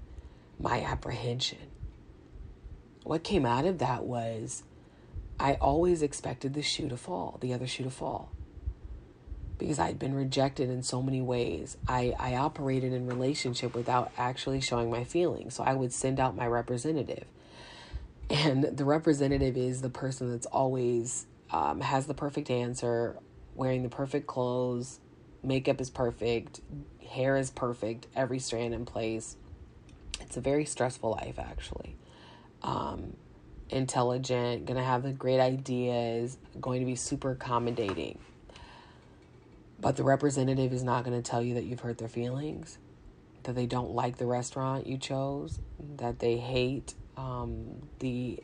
my 0.60 0.82
apprehension. 0.82 1.73
What 3.04 3.24
came 3.24 3.46
out 3.46 3.66
of 3.66 3.80
that 3.80 4.04
was 4.04 4.64
I 5.40 5.56
always 5.56 6.02
expected 6.02 6.54
the 6.54 6.62
shoe 6.62 6.88
to 6.90 6.98
fall, 6.98 7.38
the 7.42 7.54
other 7.54 7.68
shoe 7.68 7.84
to 7.84 7.90
fall. 7.90 8.32
Because 9.58 9.80
I'd 9.80 10.00
been 10.00 10.16
rejected 10.16 10.70
in 10.70 10.84
so 10.84 11.02
many 11.02 11.22
ways. 11.22 11.78
I, 11.88 12.14
I 12.20 12.36
operated 12.36 12.92
in 12.94 13.08
relationship 13.08 13.76
without 13.76 14.12
actually 14.18 14.62
showing 14.62 14.90
my 14.90 15.04
feelings. 15.04 15.56
So 15.56 15.64
I 15.64 15.74
would 15.74 15.94
send 15.94 16.20
out 16.20 16.36
my 16.36 16.48
representative. 16.48 17.26
And 18.30 18.64
the 18.64 18.86
representative 18.86 19.58
is 19.58 19.82
the 19.82 19.90
person 19.90 20.32
that's 20.32 20.48
always 20.48 21.28
um, 21.52 21.82
has 21.82 22.08
the 22.08 22.14
perfect 22.14 22.50
answer, 22.50 23.18
wearing 23.56 23.84
the 23.84 23.90
perfect 23.90 24.28
clothes, 24.28 25.00
makeup 25.44 25.80
is 25.80 25.90
perfect, 25.90 26.62
hair 27.08 27.38
is 27.38 27.52
perfect, 27.52 28.08
every 28.16 28.40
strand 28.40 28.74
in 28.74 28.86
place. 28.86 29.38
It's 30.22 30.38
a 30.38 30.42
very 30.42 30.66
stressful 30.66 31.12
life, 31.12 31.38
actually. 31.38 31.96
Um, 32.64 33.18
intelligent, 33.70 34.66
going 34.66 34.78
to 34.78 34.84
have 34.84 35.04
the 35.04 35.12
great 35.12 35.40
ideas, 35.40 36.38
going 36.62 36.80
to 36.80 36.86
be 36.86 36.96
super 36.96 37.32
accommodating. 37.32 38.20
But 39.80 39.98
the 39.98 40.04
representative 40.04 40.72
is 40.72 40.84
not 40.84 41.04
going 41.04 41.22
to 41.22 41.30
tell 41.30 41.42
you 41.42 41.56
that 41.56 41.66
you've 41.66 41.82
hurt 41.82 41.98
their 41.98 42.08
feelings, 42.08 42.78
that 43.44 43.56
they 43.56 43.66
don't 43.66 43.92
like 43.92 44.18
the 44.18 44.26
restaurant 44.26 44.88
you 44.88 44.98
chose, 44.98 45.60
that 45.98 46.20
they 46.20 46.38
hate 46.38 46.94
um, 47.18 47.82
the. 48.00 48.40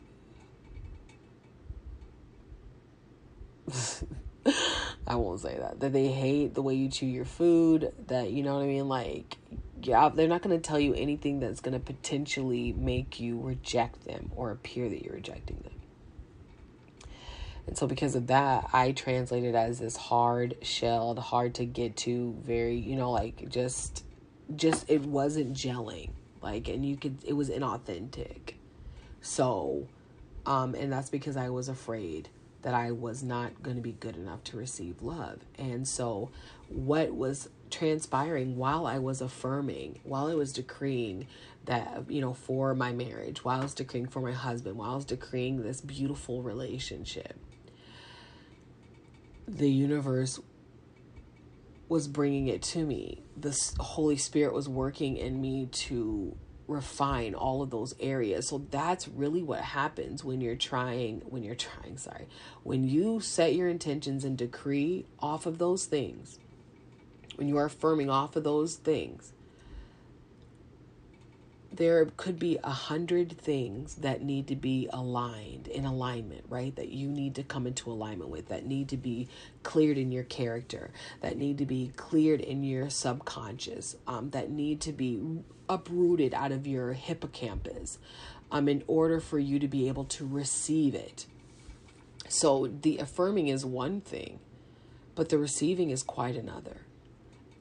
I 5.07 5.15
won't 5.15 5.39
say 5.39 5.57
that. 5.57 5.79
That 5.79 5.93
they 5.93 6.07
hate 6.07 6.55
the 6.55 6.61
way 6.61 6.73
you 6.73 6.89
chew 6.89 7.05
your 7.05 7.25
food, 7.25 7.93
that, 8.07 8.31
you 8.31 8.43
know 8.43 8.55
what 8.55 8.63
I 8.63 8.67
mean? 8.67 8.89
Like, 8.89 9.37
yeah, 9.81 10.09
they're 10.09 10.27
not 10.27 10.41
going 10.41 10.59
to 10.59 10.61
tell 10.61 10.79
you 10.79 10.93
anything 10.93 11.39
that's 11.39 11.59
going 11.59 11.73
to 11.73 11.79
potentially 11.79 12.73
make 12.73 13.19
you 13.19 13.39
reject 13.39 14.05
them 14.05 14.31
or 14.35 14.51
appear 14.51 14.89
that 14.89 15.03
you're 15.03 15.15
rejecting 15.15 15.57
them. 15.57 15.73
And 17.67 17.77
so, 17.77 17.85
because 17.85 18.15
of 18.15 18.27
that, 18.27 18.69
I 18.73 18.93
translated 18.93 19.53
as 19.53 19.79
this 19.79 19.95
hard 19.95 20.57
shelled, 20.63 21.19
hard 21.19 21.53
to 21.55 21.65
get 21.65 21.95
to, 21.97 22.35
very, 22.43 22.75
you 22.75 22.95
know, 22.95 23.11
like 23.11 23.47
just, 23.49 24.03
just, 24.55 24.89
it 24.89 25.01
wasn't 25.01 25.53
gelling. 25.53 26.09
Like, 26.41 26.67
and 26.67 26.83
you 26.85 26.97
could, 26.97 27.17
it 27.23 27.33
was 27.33 27.49
inauthentic. 27.49 28.55
So, 29.21 29.87
um, 30.45 30.73
and 30.73 30.91
that's 30.91 31.09
because 31.09 31.37
I 31.37 31.49
was 31.49 31.69
afraid 31.69 32.29
that 32.63 32.73
I 32.73 32.91
was 32.91 33.23
not 33.23 33.61
going 33.61 33.75
to 33.75 33.83
be 33.83 33.91
good 33.91 34.15
enough 34.15 34.43
to 34.45 34.57
receive 34.57 35.01
love. 35.01 35.39
And 35.57 35.87
so, 35.87 36.31
what 36.69 37.13
was 37.13 37.49
transpiring 37.69 38.57
while 38.57 38.85
I 38.85 38.99
was 38.99 39.21
affirming, 39.21 39.99
while 40.03 40.27
I 40.27 40.35
was 40.35 40.53
decreeing 40.53 41.27
that, 41.65 42.05
you 42.09 42.21
know, 42.21 42.33
for 42.33 42.73
my 42.73 42.91
marriage, 42.91 43.43
while 43.43 43.59
I 43.59 43.63
was 43.63 43.73
decreeing 43.73 44.07
for 44.07 44.21
my 44.21 44.31
husband, 44.31 44.77
while 44.77 44.91
I 44.91 44.95
was 44.95 45.05
decreeing 45.05 45.61
this 45.61 45.81
beautiful 45.81 46.41
relationship, 46.41 47.37
the 49.47 49.69
universe 49.69 50.39
was 51.87 52.07
bringing 52.07 52.47
it 52.47 52.61
to 52.61 52.85
me. 52.85 53.23
The 53.35 53.57
Holy 53.79 54.17
Spirit 54.17 54.53
was 54.53 54.69
working 54.69 55.17
in 55.17 55.41
me 55.41 55.67
to 55.71 56.35
refine 56.67 57.33
all 57.33 57.63
of 57.63 57.71
those 57.71 57.95
areas. 57.99 58.47
So 58.47 58.59
that's 58.69 59.07
really 59.07 59.41
what 59.41 59.61
happens 59.61 60.23
when 60.23 60.39
you're 60.39 60.55
trying, 60.55 61.21
when 61.21 61.43
you're 61.43 61.55
trying, 61.55 61.97
sorry, 61.97 62.27
when 62.63 62.87
you 62.87 63.19
set 63.19 63.55
your 63.55 63.67
intentions 63.67 64.23
and 64.23 64.37
decree 64.37 65.05
off 65.19 65.47
of 65.47 65.57
those 65.57 65.85
things 65.85 66.37
when 67.39 67.47
you 67.47 67.55
are 67.57 67.65
affirming 67.65 68.09
off 68.09 68.35
of 68.35 68.43
those 68.43 68.75
things, 68.75 69.31
there 71.71 72.03
could 72.17 72.37
be 72.37 72.59
a 72.65 72.69
hundred 72.69 73.31
things 73.31 73.95
that 73.95 74.21
need 74.21 74.45
to 74.47 74.57
be 74.57 74.89
aligned 74.91 75.69
in 75.69 75.85
alignment, 75.85 76.43
right? 76.49 76.75
That 76.75 76.89
you 76.89 77.07
need 77.07 77.35
to 77.35 77.43
come 77.43 77.65
into 77.65 77.89
alignment 77.89 78.29
with, 78.29 78.49
that 78.49 78.65
need 78.65 78.89
to 78.89 78.97
be 78.97 79.29
cleared 79.63 79.97
in 79.97 80.11
your 80.11 80.25
character, 80.25 80.91
that 81.21 81.37
need 81.37 81.59
to 81.59 81.65
be 81.65 81.93
cleared 81.95 82.41
in 82.41 82.61
your 82.65 82.89
subconscious, 82.89 83.95
um, 84.05 84.31
that 84.31 84.49
need 84.51 84.81
to 84.81 84.91
be 84.91 85.41
uprooted 85.69 86.33
out 86.33 86.51
of 86.51 86.67
your 86.67 86.91
hippocampus 86.91 87.99
um, 88.51 88.67
in 88.67 88.83
order 88.85 89.21
for 89.21 89.39
you 89.39 89.59
to 89.59 89.67
be 89.69 89.87
able 89.87 90.03
to 90.03 90.27
receive 90.27 90.93
it. 90.93 91.25
So 92.27 92.67
the 92.67 92.97
affirming 92.97 93.47
is 93.47 93.63
one 93.63 94.01
thing, 94.01 94.41
but 95.15 95.29
the 95.29 95.37
receiving 95.37 95.89
is 95.89 96.03
quite 96.03 96.35
another. 96.35 96.81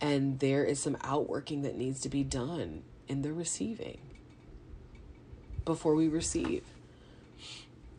And 0.01 0.39
there 0.39 0.65
is 0.65 0.79
some 0.79 0.97
outworking 1.03 1.63
that 1.63 1.77
needs 1.77 2.01
to 2.01 2.09
be 2.09 2.23
done 2.23 2.83
in 3.09 3.23
the 3.23 3.33
receiving 3.33 4.01
before 5.65 5.95
we 5.95 6.09
receive. 6.09 6.63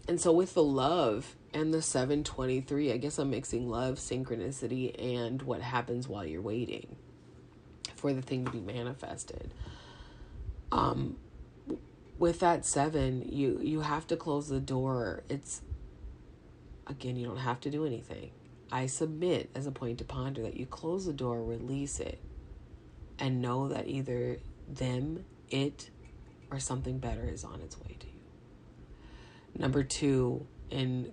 And 0.08 0.20
so, 0.20 0.32
with 0.32 0.54
the 0.54 0.64
love 0.64 1.36
and 1.54 1.74
the 1.74 1.82
723, 1.82 2.92
I 2.92 2.98
guess 2.98 3.20
I'm 3.20 3.30
mixing 3.30 3.70
love, 3.70 3.98
synchronicity, 3.98 4.96
and 5.18 5.42
what 5.44 5.62
happens 5.62 6.08
while 6.08 6.26
you're 6.26 6.42
waiting 6.42 6.96
for 7.96 8.14
the 8.14 8.22
thing 8.22 8.46
to 8.46 8.52
be 8.52 8.60
manifested. 8.60 9.54
Um, 10.72 11.18
with 12.18 12.40
that 12.40 12.66
seven, 12.66 13.28
you 13.32 13.60
you 13.62 13.82
have 13.82 14.08
to 14.08 14.18
close 14.18 14.50
the 14.50 14.60
door. 14.60 15.24
It's 15.30 15.62
again, 16.88 17.16
you 17.16 17.28
don't 17.28 17.38
have 17.38 17.60
to 17.62 17.70
do 17.70 17.86
anything. 17.86 18.32
I 18.72 18.86
submit 18.86 19.50
as 19.56 19.66
a 19.66 19.72
point 19.72 19.98
to 20.00 20.06
ponder 20.06 20.42
that 20.44 20.56
you 20.56 20.66
close 20.66 21.06
the 21.06 21.14
door, 21.14 21.44
release 21.44 22.00
it, 22.00 22.20
and 23.18 23.42
know 23.42 23.68
that 23.70 23.88
either 23.88 24.38
them, 24.68 25.26
it, 25.50 25.90
or 26.52 26.60
something 26.60 27.00
better 27.00 27.28
is 27.28 27.44
on 27.44 27.62
its 27.62 27.80
way 27.80 27.96
to 28.00 28.08
you. 28.08 28.14
Number 29.58 29.84
two, 29.84 30.46
in 30.70 31.12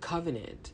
covenant, 0.00 0.72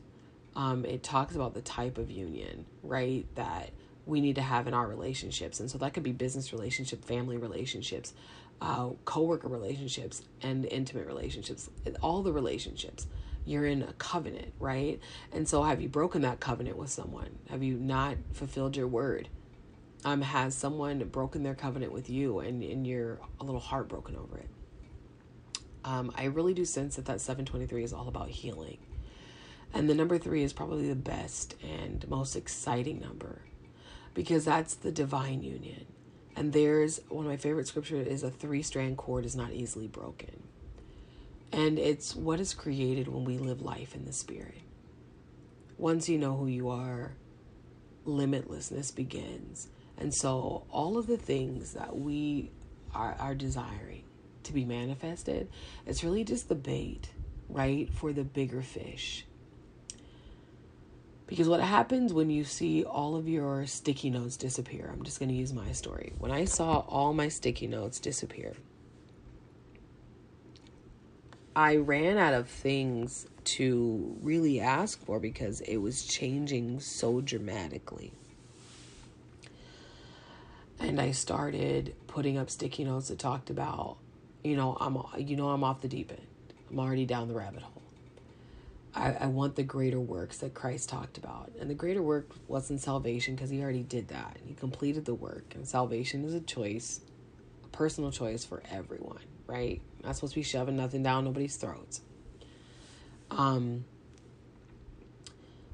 um, 0.55 0.85
it 0.85 1.03
talks 1.03 1.35
about 1.35 1.53
the 1.53 1.61
type 1.61 1.97
of 1.97 2.09
union, 2.09 2.65
right? 2.83 3.25
That 3.35 3.71
we 4.05 4.21
need 4.21 4.35
to 4.35 4.41
have 4.41 4.67
in 4.67 4.73
our 4.73 4.87
relationships. 4.87 5.59
And 5.59 5.69
so 5.69 5.77
that 5.79 5.93
could 5.93 6.03
be 6.03 6.11
business 6.11 6.53
relationship, 6.53 7.03
family 7.03 7.37
relationships, 7.37 8.13
uh, 8.61 8.89
coworker 9.05 9.47
relationships, 9.47 10.23
and 10.41 10.65
intimate 10.65 11.07
relationships, 11.07 11.69
all 12.01 12.23
the 12.23 12.31
relationships 12.31 13.07
you're 13.47 13.65
in 13.65 13.81
a 13.83 13.93
covenant, 13.93 14.53
right? 14.59 14.99
And 15.31 15.47
so 15.47 15.63
have 15.63 15.81
you 15.81 15.89
broken 15.89 16.21
that 16.21 16.39
covenant 16.39 16.77
with 16.77 16.89
someone? 16.89 17.39
Have 17.49 17.63
you 17.63 17.75
not 17.75 18.17
fulfilled 18.33 18.75
your 18.75 18.87
word? 18.87 19.29
Um, 20.05 20.21
has 20.21 20.55
someone 20.55 20.99
broken 21.09 21.43
their 21.43 21.55
covenant 21.55 21.91
with 21.91 22.09
you 22.09 22.39
and, 22.39 22.61
and 22.61 22.85
you're 22.85 23.19
a 23.39 23.43
little 23.43 23.59
heartbroken 23.59 24.15
over 24.15 24.37
it? 24.37 24.49
Um, 25.83 26.11
I 26.17 26.25
really 26.25 26.53
do 26.53 26.65
sense 26.65 26.97
that 26.97 27.05
that 27.05 27.21
723 27.21 27.83
is 27.83 27.93
all 27.93 28.07
about 28.07 28.29
healing. 28.29 28.77
And 29.73 29.89
the 29.89 29.95
number 29.95 30.17
three 30.17 30.43
is 30.43 30.53
probably 30.53 30.87
the 30.87 30.95
best 30.95 31.55
and 31.63 32.07
most 32.09 32.35
exciting 32.35 32.99
number 32.99 33.41
because 34.13 34.45
that's 34.45 34.75
the 34.75 34.91
divine 34.91 35.43
union. 35.43 35.85
And 36.35 36.53
there's 36.53 37.01
one 37.09 37.25
of 37.25 37.31
my 37.31 37.37
favorite 37.37 37.67
scriptures 37.67 38.07
is 38.07 38.23
a 38.23 38.31
three 38.31 38.61
strand 38.61 38.97
cord 38.97 39.25
is 39.25 39.35
not 39.35 39.51
easily 39.51 39.87
broken. 39.87 40.43
And 41.51 41.79
it's 41.79 42.15
what 42.15 42.39
is 42.39 42.53
created 42.53 43.07
when 43.07 43.23
we 43.23 43.37
live 43.37 43.61
life 43.61 43.95
in 43.95 44.05
the 44.05 44.13
Spirit. 44.13 44.61
Once 45.77 46.09
you 46.09 46.17
know 46.17 46.35
who 46.35 46.47
you 46.47 46.69
are, 46.69 47.13
limitlessness 48.05 48.93
begins. 48.93 49.67
And 49.97 50.13
so, 50.13 50.65
all 50.69 50.97
of 50.97 51.07
the 51.07 51.17
things 51.17 51.73
that 51.73 51.97
we 51.97 52.51
are, 52.93 53.15
are 53.19 53.35
desiring 53.35 54.03
to 54.43 54.53
be 54.53 54.65
manifested, 54.65 55.49
it's 55.85 56.03
really 56.03 56.23
just 56.23 56.49
the 56.49 56.55
bait, 56.55 57.09
right, 57.49 57.91
for 57.93 58.13
the 58.13 58.23
bigger 58.23 58.61
fish. 58.61 59.25
Because 61.27 61.49
what 61.49 61.59
happens 61.59 62.13
when 62.13 62.29
you 62.29 62.45
see 62.45 62.85
all 62.85 63.15
of 63.15 63.27
your 63.27 63.65
sticky 63.65 64.09
notes 64.09 64.37
disappear? 64.37 64.89
I'm 64.91 65.03
just 65.03 65.19
going 65.19 65.29
to 65.29 65.35
use 65.35 65.51
my 65.51 65.73
story. 65.73 66.13
When 66.17 66.31
I 66.31 66.45
saw 66.45 66.79
all 66.87 67.13
my 67.13 67.27
sticky 67.27 67.67
notes 67.67 67.99
disappear, 67.99 68.53
I 71.57 71.77
ran 71.77 72.19
out 72.19 72.35
of 72.35 72.47
things 72.47 73.25
to 73.45 74.15
really 74.21 74.59
ask 74.59 75.03
for 75.03 75.19
because 75.19 75.59
it 75.61 75.77
was 75.77 76.05
changing 76.05 76.81
so 76.81 77.19
dramatically. 77.19 78.11
And 80.79 81.01
I 81.01 81.09
started 81.09 81.95
putting 82.05 82.37
up 82.37 82.51
sticky 82.51 82.83
notes 82.83 83.07
that 83.07 83.17
talked 83.17 83.49
about, 83.49 83.97
you 84.43 84.55
know, 84.55 84.77
I'm 84.79 85.01
you 85.17 85.35
know 85.35 85.49
I'm 85.49 85.63
off 85.63 85.81
the 85.81 85.87
deep 85.87 86.11
end. 86.11 86.21
I'm 86.69 86.77
already 86.77 87.07
down 87.07 87.27
the 87.27 87.33
rabbit 87.33 87.63
hole. 87.63 87.81
I, 88.93 89.13
I 89.13 89.25
want 89.25 89.55
the 89.55 89.63
greater 89.63 89.99
works 89.99 90.37
that 90.37 90.53
Christ 90.53 90.89
talked 90.89 91.17
about. 91.17 91.51
And 91.59 91.71
the 91.71 91.73
greater 91.73 92.03
work 92.03 92.29
wasn't 92.47 92.81
salvation 92.81 93.33
because 93.33 93.49
he 93.49 93.63
already 93.63 93.81
did 93.81 94.09
that. 94.09 94.37
He 94.45 94.53
completed 94.53 95.05
the 95.05 95.15
work. 95.15 95.55
And 95.55 95.67
salvation 95.67 96.23
is 96.23 96.35
a 96.35 96.39
choice, 96.39 97.01
a 97.63 97.67
personal 97.69 98.11
choice 98.11 98.45
for 98.45 98.61
everyone 98.69 99.21
right? 99.47 99.81
Not 100.03 100.15
supposed 100.15 100.33
to 100.33 100.39
be 100.39 100.43
shoving 100.43 100.75
nothing 100.75 101.03
down 101.03 101.25
nobody's 101.25 101.55
throats. 101.55 102.01
Um, 103.31 103.85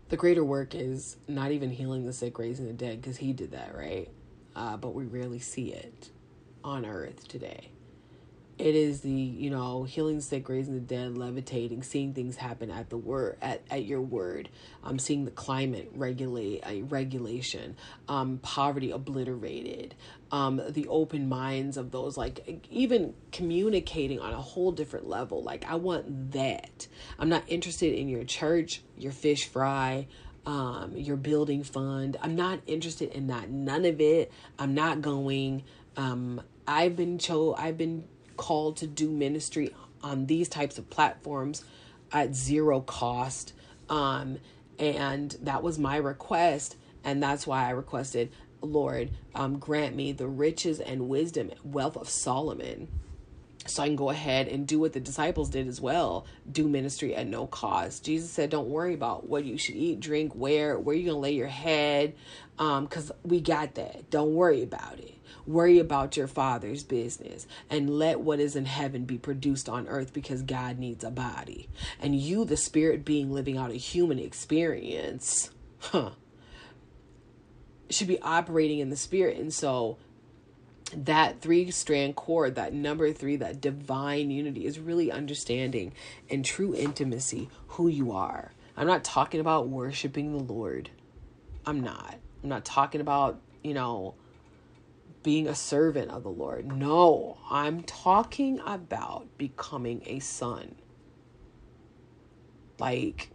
the 0.09 0.17
greater 0.17 0.43
work 0.43 0.75
is 0.75 1.17
not 1.27 1.51
even 1.51 1.71
healing 1.71 2.05
the 2.05 2.13
sick, 2.13 2.37
raising 2.37 2.67
the 2.67 2.73
dead, 2.73 3.01
because 3.01 3.17
he 3.17 3.33
did 3.33 3.51
that, 3.51 3.75
right? 3.75 4.09
Uh, 4.55 4.77
but 4.77 4.93
we 4.93 5.05
rarely 5.05 5.39
see 5.39 5.73
it 5.73 6.09
on 6.63 6.85
earth 6.85 7.27
today. 7.27 7.69
It 8.59 8.75
is 8.75 9.01
the, 9.01 9.09
you 9.09 9.49
know, 9.49 9.83
healing 9.83 10.17
the 10.17 10.21
sick, 10.21 10.47
raising 10.47 10.75
the 10.75 10.79
dead, 10.79 11.17
levitating, 11.17 11.81
seeing 11.81 12.13
things 12.13 12.35
happen 12.35 12.69
at 12.69 12.91
the 12.91 12.97
word 12.97 13.37
at, 13.41 13.63
at 13.71 13.85
your 13.85 14.01
word. 14.01 14.49
Um, 14.83 14.99
seeing 14.99 15.25
the 15.25 15.31
climate 15.31 15.91
regulate 15.95 16.61
uh, 16.61 16.83
regulation, 16.83 17.75
um, 18.07 18.37
poverty 18.43 18.91
obliterated, 18.91 19.95
um, 20.33 20.59
the 20.67 20.87
open 20.87 21.29
minds 21.29 21.77
of 21.77 21.91
those, 21.91 22.17
like 22.17 22.65
even 22.71 23.13
communicating 23.31 24.19
on 24.19 24.33
a 24.33 24.41
whole 24.41 24.71
different 24.71 25.07
level. 25.07 25.43
Like 25.43 25.63
I 25.69 25.75
want 25.75 26.31
that. 26.31 26.87
I'm 27.19 27.29
not 27.29 27.43
interested 27.47 27.93
in 27.93 28.09
your 28.09 28.23
church, 28.23 28.81
your 28.97 29.11
fish 29.11 29.47
fry, 29.47 30.07
um, 30.47 30.97
your 30.97 31.17
building 31.17 31.63
fund. 31.63 32.17
I'm 32.19 32.35
not 32.35 32.61
interested 32.65 33.11
in 33.11 33.27
that. 33.27 33.51
None 33.51 33.85
of 33.85 34.01
it. 34.01 34.31
I'm 34.57 34.73
not 34.73 35.03
going. 35.03 35.65
Um, 35.97 36.41
I've 36.67 36.95
been 36.95 37.19
cho 37.19 37.53
I've 37.55 37.77
been 37.77 38.03
called 38.35 38.77
to 38.77 38.87
do 38.87 39.11
ministry 39.11 39.71
on 40.01 40.25
these 40.25 40.49
types 40.49 40.79
of 40.79 40.89
platforms 40.89 41.63
at 42.11 42.33
zero 42.33 42.81
cost. 42.81 43.53
Um, 43.87 44.39
and 44.79 45.37
that 45.43 45.61
was 45.61 45.77
my 45.77 45.97
request. 45.97 46.75
And 47.03 47.21
that's 47.21 47.45
why 47.45 47.67
I 47.67 47.71
requested, 47.71 48.31
Lord, 48.63 49.11
um, 49.35 49.59
grant 49.59 49.95
me 49.95 50.11
the 50.11 50.27
riches 50.27 50.79
and 50.79 51.09
wisdom, 51.09 51.51
wealth 51.63 51.97
of 51.97 52.09
Solomon 52.09 52.87
so 53.65 53.83
I 53.83 53.87
can 53.87 53.95
go 53.95 54.09
ahead 54.09 54.47
and 54.47 54.67
do 54.67 54.79
what 54.79 54.93
the 54.93 54.99
disciples 54.99 55.49
did 55.49 55.67
as 55.67 55.79
well 55.79 56.25
do 56.49 56.67
ministry 56.67 57.15
at 57.15 57.27
no 57.27 57.47
cost. 57.47 58.03
Jesus 58.03 58.29
said, 58.29 58.49
Don't 58.49 58.69
worry 58.69 58.93
about 58.93 59.27
what 59.27 59.45
you 59.45 59.57
should 59.57 59.75
eat, 59.75 59.99
drink, 59.99 60.33
where, 60.33 60.77
where 60.77 60.95
you're 60.95 61.13
going 61.13 61.15
to 61.15 61.19
lay 61.19 61.33
your 61.33 61.47
head, 61.47 62.15
because 62.57 63.11
um, 63.11 63.17
we 63.23 63.39
got 63.39 63.75
that. 63.75 64.09
Don't 64.09 64.33
worry 64.33 64.63
about 64.63 64.99
it. 64.99 65.15
Worry 65.45 65.79
about 65.79 66.15
your 66.15 66.27
Father's 66.27 66.83
business 66.83 67.47
and 67.69 67.89
let 67.89 68.21
what 68.21 68.39
is 68.39 68.55
in 68.55 68.65
heaven 68.65 69.03
be 69.03 69.17
produced 69.17 69.67
on 69.67 69.87
earth 69.87 70.13
because 70.13 70.41
God 70.41 70.79
needs 70.79 71.03
a 71.03 71.11
body. 71.11 71.69
And 71.99 72.15
you, 72.15 72.45
the 72.45 72.55
spirit 72.55 73.03
being 73.03 73.31
living 73.31 73.57
out 73.57 73.71
a 73.71 73.75
human 73.75 74.19
experience, 74.19 75.49
huh, 75.79 76.11
should 77.89 78.07
be 78.07 78.21
operating 78.21 78.79
in 78.79 78.89
the 78.89 78.95
spirit. 78.95 79.37
And 79.37 79.53
so 79.53 79.97
that 80.95 81.41
three 81.41 81.69
strand 81.71 82.15
cord, 82.15 82.55
that 82.55 82.73
number 82.73 83.11
three, 83.11 83.35
that 83.37 83.61
divine 83.61 84.31
unity 84.31 84.65
is 84.65 84.79
really 84.79 85.11
understanding 85.11 85.93
and 86.29 86.43
true 86.43 86.75
intimacy 86.75 87.49
who 87.67 87.87
you 87.87 88.11
are. 88.11 88.51
I'm 88.75 88.87
not 88.87 89.03
talking 89.03 89.39
about 89.39 89.69
worshiping 89.69 90.31
the 90.31 90.43
Lord. 90.43 90.89
I'm 91.65 91.81
not. 91.81 92.15
I'm 92.41 92.49
not 92.49 92.65
talking 92.65 93.01
about, 93.01 93.39
you 93.63 93.73
know, 93.73 94.15
being 95.21 95.47
a 95.47 95.55
servant 95.55 96.11
of 96.11 96.23
the 96.23 96.29
Lord. 96.29 96.71
No, 96.75 97.37
I'm 97.49 97.83
talking 97.83 98.59
about 98.65 99.37
becoming 99.37 100.03
a 100.05 100.19
son. 100.19 100.75
Like, 102.79 103.29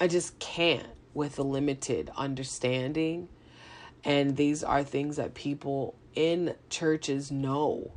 I 0.00 0.08
just 0.08 0.38
can't 0.38 0.86
with 1.14 1.38
a 1.38 1.42
limited 1.42 2.10
understanding. 2.16 3.28
And 4.04 4.36
these 4.36 4.64
are 4.64 4.82
things 4.82 5.16
that 5.16 5.34
people 5.34 5.94
in 6.14 6.54
churches 6.68 7.30
know, 7.30 7.92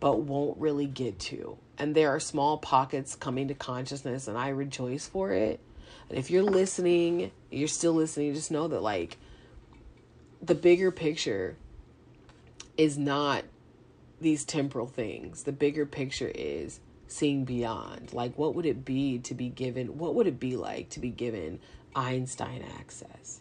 but 0.00 0.20
won't 0.20 0.58
really 0.58 0.86
get 0.86 1.18
to. 1.18 1.58
And 1.78 1.94
there 1.94 2.10
are 2.10 2.20
small 2.20 2.58
pockets 2.58 3.16
coming 3.16 3.48
to 3.48 3.54
consciousness, 3.54 4.28
and 4.28 4.38
I 4.38 4.50
rejoice 4.50 5.06
for 5.06 5.32
it. 5.32 5.60
And 6.08 6.18
if 6.18 6.30
you're 6.30 6.42
listening, 6.42 7.32
you're 7.50 7.68
still 7.68 7.94
listening, 7.94 8.34
just 8.34 8.50
know 8.50 8.68
that, 8.68 8.82
like, 8.82 9.16
the 10.42 10.54
bigger 10.54 10.90
picture 10.90 11.56
is 12.76 12.98
not 12.98 13.44
these 14.20 14.44
temporal 14.44 14.86
things. 14.86 15.44
The 15.44 15.52
bigger 15.52 15.86
picture 15.86 16.30
is 16.34 16.80
seeing 17.06 17.44
beyond. 17.44 18.12
Like, 18.12 18.36
what 18.36 18.54
would 18.54 18.66
it 18.66 18.84
be 18.84 19.18
to 19.20 19.34
be 19.34 19.48
given? 19.48 19.98
What 19.98 20.14
would 20.14 20.26
it 20.26 20.38
be 20.38 20.56
like 20.56 20.90
to 20.90 21.00
be 21.00 21.10
given 21.10 21.60
Einstein 21.94 22.64
access? 22.78 23.40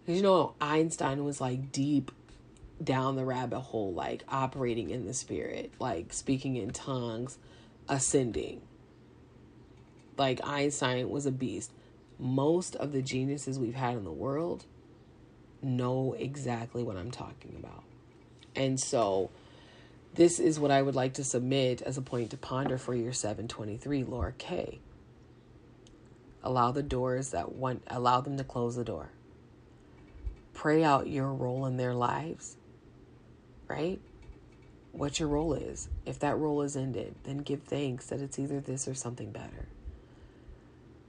Because 0.00 0.16
you 0.16 0.22
know, 0.22 0.54
Einstein 0.60 1.24
was 1.24 1.40
like 1.40 1.72
deep 1.72 2.10
down 2.82 3.16
the 3.16 3.24
rabbit 3.24 3.60
hole, 3.60 3.92
like 3.92 4.24
operating 4.28 4.90
in 4.90 5.06
the 5.06 5.14
spirit, 5.14 5.72
like 5.78 6.12
speaking 6.12 6.56
in 6.56 6.70
tongues, 6.70 7.38
ascending. 7.88 8.62
Like, 10.16 10.40
Einstein 10.46 11.08
was 11.08 11.24
a 11.24 11.32
beast. 11.32 11.72
Most 12.18 12.76
of 12.76 12.92
the 12.92 13.00
geniuses 13.00 13.58
we've 13.58 13.74
had 13.74 13.96
in 13.96 14.04
the 14.04 14.12
world 14.12 14.66
know 15.62 16.14
exactly 16.18 16.82
what 16.82 16.96
I'm 16.96 17.10
talking 17.10 17.56
about. 17.58 17.84
And 18.54 18.78
so 18.78 19.30
this 20.14 20.38
is 20.38 20.60
what 20.60 20.70
I 20.70 20.82
would 20.82 20.94
like 20.94 21.14
to 21.14 21.24
submit 21.24 21.80
as 21.82 21.96
a 21.96 22.02
point 22.02 22.30
to 22.30 22.36
ponder 22.36 22.76
for 22.76 22.94
your 22.94 23.12
723 23.12 24.04
Laura 24.04 24.32
K. 24.36 24.80
Allow 26.42 26.72
the 26.72 26.82
doors 26.82 27.30
that 27.30 27.52
want 27.52 27.82
allow 27.86 28.20
them 28.20 28.36
to 28.38 28.44
close 28.44 28.76
the 28.76 28.84
door. 28.84 29.10
Pray 30.54 30.82
out 30.82 31.08
your 31.08 31.32
role 31.32 31.66
in 31.66 31.76
their 31.76 31.94
lives. 31.94 32.56
Right? 33.68 34.00
What 34.92 35.20
your 35.20 35.28
role 35.28 35.54
is. 35.54 35.88
If 36.04 36.18
that 36.20 36.36
role 36.36 36.62
is 36.62 36.76
ended, 36.76 37.14
then 37.24 37.38
give 37.38 37.62
thanks 37.62 38.06
that 38.06 38.20
it's 38.20 38.38
either 38.38 38.60
this 38.60 38.88
or 38.88 38.94
something 38.94 39.30
better. 39.30 39.68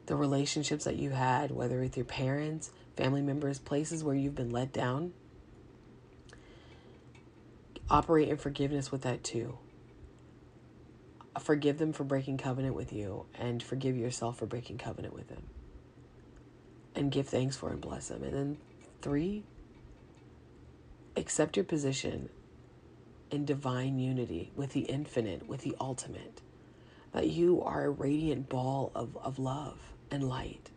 The 0.05 0.15
relationships 0.15 0.83
that 0.83 0.97
you 0.97 1.11
had, 1.11 1.51
whether 1.51 1.79
with 1.79 1.97
your 1.97 2.05
parents, 2.05 2.71
family 2.95 3.21
members, 3.21 3.57
places 3.57 4.03
where 4.03 4.15
you've 4.15 4.35
been 4.35 4.51
let 4.51 4.71
down. 4.73 5.13
Operate 7.89 8.29
in 8.29 8.37
forgiveness 8.37 8.91
with 8.91 9.01
that 9.01 9.23
too. 9.23 9.57
Forgive 11.39 11.77
them 11.77 11.93
for 11.93 12.03
breaking 12.03 12.37
covenant 12.37 12.75
with 12.75 12.91
you 12.91 13.25
and 13.35 13.63
forgive 13.63 13.95
yourself 13.95 14.37
for 14.37 14.45
breaking 14.45 14.77
covenant 14.77 15.13
with 15.13 15.29
them. 15.29 15.43
And 16.93 17.11
give 17.11 17.27
thanks 17.27 17.55
for 17.55 17.69
and 17.69 17.79
bless 17.79 18.09
them. 18.09 18.23
And 18.23 18.33
then 18.33 18.57
three, 19.01 19.43
accept 21.15 21.55
your 21.55 21.63
position 21.63 22.29
in 23.29 23.45
divine 23.45 23.97
unity 23.97 24.51
with 24.55 24.73
the 24.73 24.81
infinite, 24.81 25.47
with 25.47 25.61
the 25.61 25.75
ultimate. 25.79 26.41
That 27.13 27.27
you 27.27 27.61
are 27.61 27.85
a 27.85 27.89
radiant 27.89 28.49
ball 28.49 28.91
of, 28.93 29.17
of 29.17 29.39
love 29.39 29.77
and 30.09 30.27
light 30.27 30.69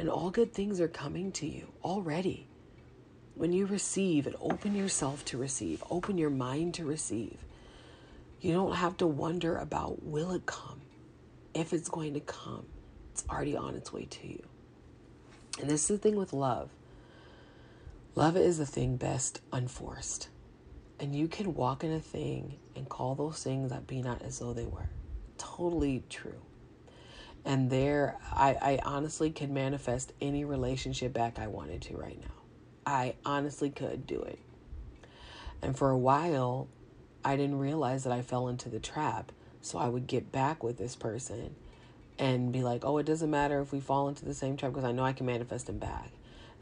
and 0.00 0.08
all 0.08 0.30
good 0.30 0.54
things 0.54 0.80
are 0.80 0.88
coming 0.88 1.30
to 1.30 1.46
you 1.46 1.68
already. 1.84 2.46
When 3.34 3.52
you 3.52 3.66
receive 3.66 4.26
and 4.26 4.34
open 4.40 4.74
yourself 4.74 5.26
to 5.26 5.36
receive, 5.36 5.84
open 5.90 6.16
your 6.16 6.30
mind 6.30 6.72
to 6.74 6.86
receive, 6.86 7.36
you 8.40 8.52
don't 8.52 8.74
have 8.74 8.96
to 8.98 9.06
wonder 9.06 9.56
about 9.56 10.02
will 10.02 10.32
it 10.32 10.46
come? 10.46 10.80
If 11.54 11.72
it's 11.72 11.88
going 11.88 12.14
to 12.14 12.20
come, 12.20 12.66
it's 13.12 13.24
already 13.28 13.56
on 13.56 13.74
its 13.74 13.92
way 13.92 14.04
to 14.04 14.26
you. 14.26 14.42
And 15.60 15.68
this 15.68 15.82
is 15.82 15.88
the 15.88 15.98
thing 15.98 16.16
with 16.16 16.32
love 16.32 16.70
love 18.14 18.36
is 18.36 18.58
the 18.58 18.66
thing 18.66 18.96
best 18.96 19.40
unforced. 19.52 20.28
And 20.98 21.14
you 21.14 21.28
can 21.28 21.54
walk 21.54 21.84
in 21.84 21.92
a 21.92 22.00
thing 22.00 22.58
and 22.76 22.88
call 22.88 23.14
those 23.14 23.42
things 23.42 23.70
that 23.70 23.86
be 23.86 24.02
not 24.02 24.22
as 24.22 24.38
though 24.38 24.52
they 24.52 24.66
were. 24.66 24.90
Totally 25.38 26.04
true. 26.10 26.40
And 27.44 27.70
there, 27.70 28.18
I, 28.32 28.56
I 28.60 28.78
honestly 28.84 29.30
could 29.30 29.50
manifest 29.50 30.12
any 30.20 30.44
relationship 30.44 31.14
back 31.14 31.38
I 31.38 31.46
wanted 31.46 31.80
to 31.82 31.96
right 31.96 32.20
now. 32.20 32.34
I 32.84 33.14
honestly 33.24 33.70
could 33.70 34.06
do 34.06 34.20
it. 34.20 34.38
And 35.62 35.76
for 35.76 35.90
a 35.90 35.96
while, 35.98 36.68
I 37.24 37.36
didn't 37.36 37.58
realize 37.58 38.04
that 38.04 38.12
I 38.12 38.22
fell 38.22 38.48
into 38.48 38.68
the 38.68 38.80
trap. 38.80 39.32
So 39.62 39.78
I 39.78 39.88
would 39.88 40.06
get 40.06 40.32
back 40.32 40.62
with 40.62 40.78
this 40.78 40.96
person 40.96 41.54
and 42.18 42.52
be 42.52 42.62
like, 42.62 42.84
oh, 42.84 42.98
it 42.98 43.06
doesn't 43.06 43.30
matter 43.30 43.60
if 43.60 43.72
we 43.72 43.80
fall 43.80 44.08
into 44.08 44.24
the 44.24 44.34
same 44.34 44.56
trap 44.56 44.72
because 44.72 44.84
I 44.84 44.92
know 44.92 45.04
I 45.04 45.12
can 45.12 45.26
manifest 45.26 45.68
him 45.68 45.78
back. 45.78 46.10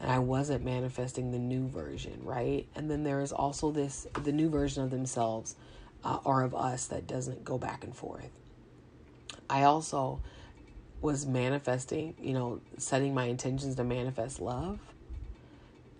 And 0.00 0.10
I 0.10 0.18
wasn't 0.20 0.64
manifesting 0.64 1.32
the 1.32 1.38
new 1.38 1.68
version, 1.68 2.20
right? 2.22 2.66
And 2.74 2.90
then 2.90 3.02
there 3.02 3.20
is 3.20 3.32
also 3.32 3.70
this 3.72 4.06
the 4.22 4.32
new 4.32 4.48
version 4.48 4.84
of 4.84 4.90
themselves 4.90 5.56
uh, 6.04 6.18
or 6.24 6.42
of 6.42 6.54
us 6.54 6.86
that 6.86 7.06
doesn't 7.06 7.44
go 7.44 7.58
back 7.58 7.82
and 7.82 7.94
forth. 7.94 8.30
I 9.50 9.64
also 9.64 10.20
was 11.00 11.26
manifesting, 11.26 12.14
you 12.20 12.34
know, 12.34 12.60
setting 12.76 13.14
my 13.14 13.24
intentions 13.24 13.74
to 13.76 13.84
manifest 13.84 14.40
love 14.40 14.78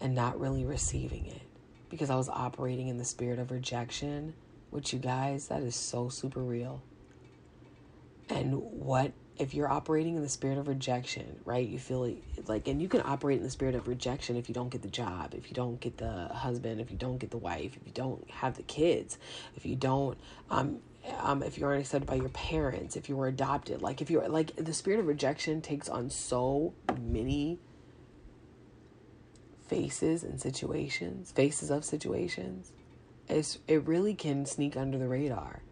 and 0.01 0.15
not 0.15 0.39
really 0.39 0.65
receiving 0.65 1.27
it 1.27 1.43
because 1.91 2.11
I 2.11 2.17
was 2.17 2.29
operating 2.29 2.89
in 2.89 2.99
the 2.99 3.05
spirit 3.05 3.39
of 3.39 3.51
rejection, 3.51 4.35
which 4.71 4.93
you 4.93 4.99
guys, 4.99 5.49
that 5.49 5.63
is 5.63 5.75
so 5.75 6.09
super 6.09 6.41
real. 6.41 6.83
And 8.29 8.55
what 8.55 9.13
if 9.39 9.55
you're 9.55 9.71
operating 9.71 10.17
in 10.17 10.23
the 10.23 10.29
spirit 10.29 10.59
of 10.59 10.67
rejection, 10.67 11.39
right? 11.45 11.67
You 11.67 11.79
feel 11.79 12.05
like, 12.05 12.23
like, 12.49 12.69
and 12.69 12.83
you 12.83 12.89
can 12.89 13.03
operate 13.05 13.39
in 13.39 13.45
the 13.45 13.51
spirit 13.51 13.75
of 13.75 13.87
rejection 13.87 14.37
if 14.37 14.49
you 14.49 14.55
don't 14.55 14.69
get 14.69 14.83
the 14.83 14.89
job, 14.89 15.35
if 15.35 15.49
you 15.49 15.55
don't 15.55 15.81
get 15.81 15.97
the 15.97 16.29
husband, 16.29 16.81
if 16.81 16.91
you 16.91 16.97
don't 16.97 17.19
get 17.19 17.31
the 17.31 17.39
wife, 17.39 17.77
if 17.77 17.87
you 17.87 17.93
don't 17.93 18.29
have 18.31 18.57
the 18.57 18.65
kids, 18.65 19.17
if 19.57 19.65
you 19.65 19.77
don't, 19.77 20.19
um, 20.51 20.81
um, 21.21 21.43
if 21.43 21.57
you 21.57 21.67
aren't 21.67 21.81
accepted 21.81 22.07
by 22.07 22.17
your 22.17 22.31
parents, 22.31 22.97
if 22.97 23.09
you 23.09 23.17
were 23.17 23.29
adopted, 23.29 23.81
like 23.81 24.03
if 24.03 24.11
you're 24.11 24.29
like 24.29 24.57
the 24.57 24.75
spirit 24.75 24.99
of 24.99 25.07
rejection 25.07 25.61
takes 25.61 25.89
on 25.89 26.11
so 26.11 26.75
many 27.01 27.59
faces 29.69 30.25
and 30.25 30.41
situations, 30.41 31.31
faces 31.31 31.71
of 31.71 31.85
situations. 31.85 32.73
It's 33.29 33.59
it 33.69 33.87
really 33.87 34.15
can 34.15 34.47
sneak 34.47 34.77
under 34.77 34.99
the 34.99 35.09
radar. 35.09 35.63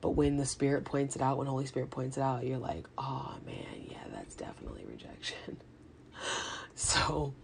But 0.00 0.10
when 0.10 0.36
the 0.36 0.46
Spirit 0.46 0.84
points 0.84 1.14
it 1.14 1.22
out, 1.22 1.38
when 1.38 1.46
Holy 1.46 1.66
Spirit 1.66 1.90
points 1.90 2.16
it 2.16 2.22
out, 2.22 2.44
you're 2.44 2.58
like, 2.58 2.86
oh 2.98 3.36
man, 3.46 3.86
yeah, 3.88 4.02
that's 4.12 4.34
definitely 4.34 4.84
rejection. 4.90 5.58
so, 6.74 7.34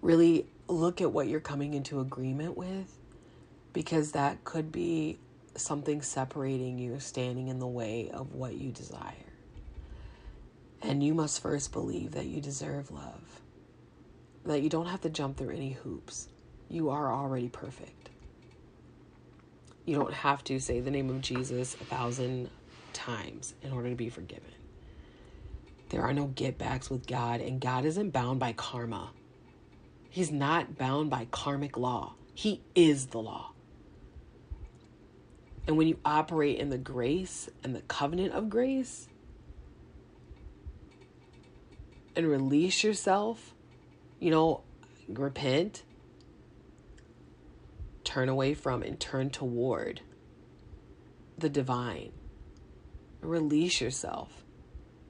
really 0.00 0.46
look 0.68 1.00
at 1.00 1.12
what 1.12 1.28
you're 1.28 1.40
coming 1.40 1.74
into 1.74 2.00
agreement 2.00 2.56
with 2.56 2.96
because 3.72 4.12
that 4.12 4.42
could 4.44 4.72
be 4.72 5.18
something 5.54 6.02
separating 6.02 6.78
you, 6.78 6.98
standing 6.98 7.48
in 7.48 7.58
the 7.58 7.66
way 7.66 8.10
of 8.10 8.34
what 8.34 8.54
you 8.54 8.70
desire. 8.70 9.14
And 10.80 11.02
you 11.02 11.14
must 11.14 11.40
first 11.40 11.72
believe 11.72 12.12
that 12.12 12.26
you 12.26 12.40
deserve 12.40 12.90
love, 12.90 13.40
that 14.44 14.62
you 14.62 14.68
don't 14.68 14.86
have 14.86 15.02
to 15.02 15.10
jump 15.10 15.36
through 15.36 15.50
any 15.50 15.72
hoops. 15.72 16.28
You 16.68 16.90
are 16.90 17.12
already 17.12 17.48
perfect. 17.48 18.01
You 19.84 19.96
don't 19.96 20.14
have 20.14 20.44
to 20.44 20.60
say 20.60 20.80
the 20.80 20.90
name 20.90 21.10
of 21.10 21.20
Jesus 21.20 21.74
a 21.74 21.84
thousand 21.84 22.50
times 22.92 23.54
in 23.62 23.72
order 23.72 23.90
to 23.90 23.96
be 23.96 24.08
forgiven. 24.08 24.52
There 25.88 26.02
are 26.02 26.12
no 26.12 26.26
get 26.26 26.56
backs 26.56 26.88
with 26.88 27.06
God, 27.06 27.40
and 27.40 27.60
God 27.60 27.84
isn't 27.84 28.10
bound 28.10 28.40
by 28.40 28.52
karma. 28.52 29.10
He's 30.08 30.30
not 30.30 30.78
bound 30.78 31.10
by 31.10 31.26
karmic 31.30 31.76
law. 31.76 32.14
He 32.34 32.62
is 32.74 33.06
the 33.06 33.18
law. 33.18 33.52
And 35.66 35.76
when 35.76 35.88
you 35.88 35.98
operate 36.04 36.58
in 36.58 36.70
the 36.70 36.78
grace 36.78 37.48
and 37.62 37.74
the 37.74 37.82
covenant 37.82 38.32
of 38.32 38.50
grace 38.50 39.08
and 42.16 42.26
release 42.26 42.82
yourself, 42.82 43.54
you 44.18 44.30
know, 44.30 44.62
repent, 45.08 45.82
turn 48.12 48.28
away 48.28 48.52
from 48.52 48.82
and 48.82 49.00
turn 49.00 49.30
toward 49.30 50.02
the 51.38 51.48
divine. 51.48 52.12
Release 53.22 53.80
yourself 53.80 54.44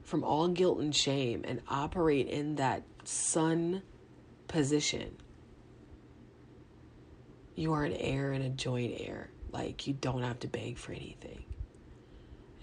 from 0.03 0.23
all 0.23 0.47
guilt 0.47 0.79
and 0.79 0.95
shame 0.95 1.43
and 1.45 1.61
operate 1.67 2.27
in 2.27 2.55
that 2.55 2.83
son 3.03 3.81
position. 4.47 5.17
You 7.55 7.73
are 7.73 7.83
an 7.83 7.93
heir 7.93 8.31
and 8.31 8.43
a 8.43 8.49
joint 8.49 8.93
heir. 8.97 9.29
Like, 9.51 9.85
you 9.85 9.93
don't 9.93 10.23
have 10.23 10.39
to 10.39 10.47
beg 10.47 10.77
for 10.77 10.93
anything. 10.93 11.43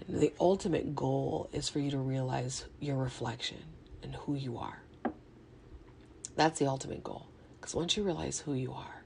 And 0.07 0.19
the 0.19 0.33
ultimate 0.39 0.95
goal 0.95 1.49
is 1.53 1.69
for 1.69 1.77
you 1.77 1.91
to 1.91 1.99
realize 1.99 2.65
your 2.79 2.97
reflection 2.97 3.63
and 4.01 4.15
who 4.15 4.33
you 4.33 4.57
are. 4.57 4.81
That's 6.35 6.57
the 6.57 6.65
ultimate 6.65 7.03
goal. 7.03 7.27
Because 7.59 7.75
once 7.75 7.95
you 7.95 8.01
realize 8.01 8.39
who 8.39 8.53
you 8.53 8.73
are, 8.73 9.00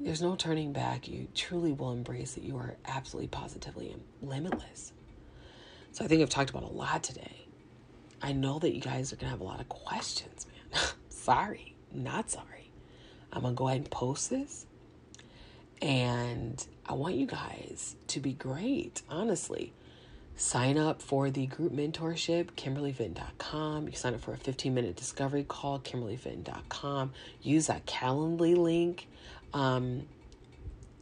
there's 0.00 0.22
no 0.22 0.36
turning 0.36 0.72
back. 0.72 1.08
You 1.08 1.28
truly 1.34 1.72
will 1.72 1.92
embrace 1.92 2.34
that 2.34 2.44
you 2.44 2.56
are 2.56 2.76
absolutely 2.86 3.28
positively 3.28 3.96
limitless. 4.22 4.92
So 5.92 6.04
I 6.04 6.08
think 6.08 6.22
I've 6.22 6.30
talked 6.30 6.50
about 6.50 6.62
a 6.62 6.68
lot 6.72 7.02
today. 7.02 7.46
I 8.22 8.32
know 8.32 8.58
that 8.58 8.74
you 8.74 8.80
guys 8.80 9.12
are 9.12 9.16
going 9.16 9.26
to 9.26 9.30
have 9.30 9.40
a 9.40 9.44
lot 9.44 9.60
of 9.60 9.68
questions, 9.68 10.46
man. 10.72 10.80
sorry, 11.08 11.74
not 11.92 12.30
sorry. 12.30 12.70
I'm 13.32 13.42
going 13.42 13.54
to 13.54 13.58
go 13.58 13.68
ahead 13.68 13.80
and 13.80 13.90
post 13.90 14.30
this. 14.30 14.66
And 15.80 16.64
I 16.86 16.94
want 16.94 17.14
you 17.14 17.26
guys 17.26 17.96
to 18.08 18.20
be 18.20 18.32
great, 18.32 19.02
honestly. 19.08 19.72
Sign 20.34 20.78
up 20.78 21.02
for 21.02 21.30
the 21.30 21.46
group 21.46 21.72
mentorship, 21.72 22.52
KimberlyFinton.com. 22.52 23.88
You 23.88 23.94
sign 23.94 24.14
up 24.14 24.20
for 24.20 24.32
a 24.32 24.36
15 24.36 24.72
minute 24.72 24.94
discovery 24.94 25.44
call, 25.46 25.80
KimberlyFinton.com. 25.80 27.12
Use 27.42 27.66
that 27.66 27.86
Calendly 27.86 28.56
link 28.56 29.08
um, 29.52 30.06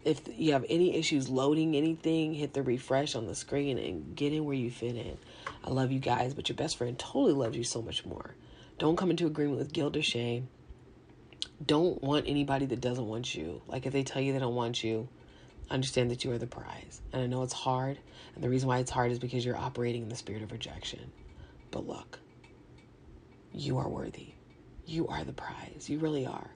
if 0.05 0.21
you 0.37 0.53
have 0.53 0.65
any 0.69 0.97
issues 0.97 1.29
loading 1.29 1.75
anything, 1.75 2.33
hit 2.33 2.55
the 2.55 2.63
refresh 2.63 3.17
on 3.17 3.27
the 3.27 3.35
screen 3.35 3.77
and 3.77 4.15
get 4.15 4.33
in 4.33 4.45
where 4.45 4.55
you 4.55 4.71
fit 4.71 4.95
in. 4.95 5.19
I 5.65 5.71
love 5.71 5.91
you 5.91 5.99
guys, 5.99 6.33
but 6.33 6.49
your 6.49 6.57
best 6.57 6.77
friend 6.77 6.97
totally 6.97 7.33
loves 7.33 7.57
you 7.57 7.65
so 7.65 7.83
much 7.83 8.07
more. 8.07 8.37
Don't 8.79 8.97
come 8.97 9.11
into 9.11 9.27
agreement 9.27 9.59
with 9.59 9.73
guilt 9.73 9.97
or 9.97 10.03
shame. 10.03 10.49
Don't 11.65 12.03
want 12.03 12.29
anybody 12.29 12.67
that 12.67 12.81
doesn't 12.81 13.07
want 13.07 13.35
you. 13.35 13.63
Like 13.67 13.87
if 13.87 13.93
they 13.93 14.05
tell 14.05 14.23
you 14.23 14.33
they 14.33 14.39
don't 14.39 14.55
want 14.55 14.85
you, 14.85 15.09
understand 15.71 16.11
that 16.11 16.23
you 16.23 16.31
are 16.31 16.39
the 16.39 16.47
prize. 16.47 17.01
And 17.13 17.23
I 17.23 17.27
know 17.27 17.43
it's 17.43 17.53
hard. 17.53 17.99
And 18.35 18.45
the 18.45 18.49
reason 18.49 18.69
why 18.69 18.79
it's 18.79 18.91
hard 18.91 19.11
is 19.11 19.19
because 19.19 19.45
you're 19.45 19.57
operating 19.57 20.03
in 20.03 20.09
the 20.09 20.17
spirit 20.17 20.43
of 20.43 20.53
rejection. 20.53 21.11
But 21.71 21.87
look, 21.87 22.21
you 23.53 23.79
are 23.79 23.89
worthy. 23.89 24.35
You 24.87 25.09
are 25.09 25.25
the 25.25 25.33
prize. 25.33 25.89
You 25.89 25.99
really 25.99 26.27
are. 26.27 26.51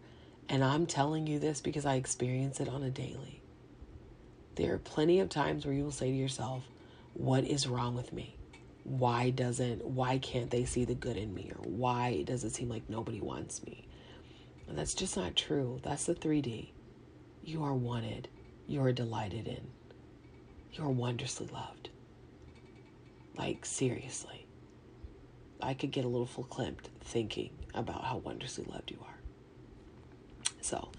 And 0.51 0.65
I'm 0.65 0.85
telling 0.85 1.29
you 1.29 1.39
this 1.39 1.61
because 1.61 1.87
I 1.87 1.95
experience 1.95 2.59
it 2.59 2.69
on 2.69 2.83
a 2.83 2.91
daily. 2.91 3.41
There 4.57 4.75
are 4.75 4.79
plenty 4.79 5.21
of 5.21 5.29
times 5.29 5.65
where 5.65 5.73
you 5.73 5.85
will 5.85 5.93
say 5.93 6.11
to 6.11 6.17
yourself, 6.17 6.65
What 7.15 7.45
is 7.45 7.69
wrong 7.69 7.95
with 7.95 8.13
me? 8.13 8.35
Why 8.83 9.31
doesn't, 9.31 9.85
why 9.85 10.19
can't 10.19 10.51
they 10.51 10.65
see 10.65 10.85
the 10.85 10.97
good 10.97 11.17
in 11.17 11.33
me? 11.33 11.53
Or 11.55 11.63
why 11.63 12.25
does 12.25 12.43
it 12.43 12.51
seem 12.51 12.69
like 12.69 12.91
nobody 12.91 13.21
wants 13.21 13.63
me? 13.65 13.87
And 14.67 14.77
that's 14.77 14.95
just 14.95 15.17
not 15.17 15.37
true. 15.37 15.79
That's 15.85 16.07
the 16.07 16.17
3D. 16.17 16.71
You 17.45 17.63
are 17.63 17.75
wanted, 17.75 18.27
you 18.67 18.83
are 18.83 18.93
delighted 18.93 19.47
in, 19.47 19.69
you 20.73 20.83
are 20.83 20.91
wondrously 20.91 21.49
loved. 21.53 21.91
Like, 23.37 23.65
seriously. 23.65 24.47
I 25.63 25.75
could 25.75 25.93
get 25.93 26.05
a 26.05 26.09
little 26.09 26.27
full 26.27 26.45
clamped 26.45 26.89
thinking 27.03 27.51
about 27.73 28.03
how 28.03 28.17
wondrously 28.17 28.67
loved 28.69 28.91
you 28.91 28.99
are. 29.01 29.20
So 30.63 30.91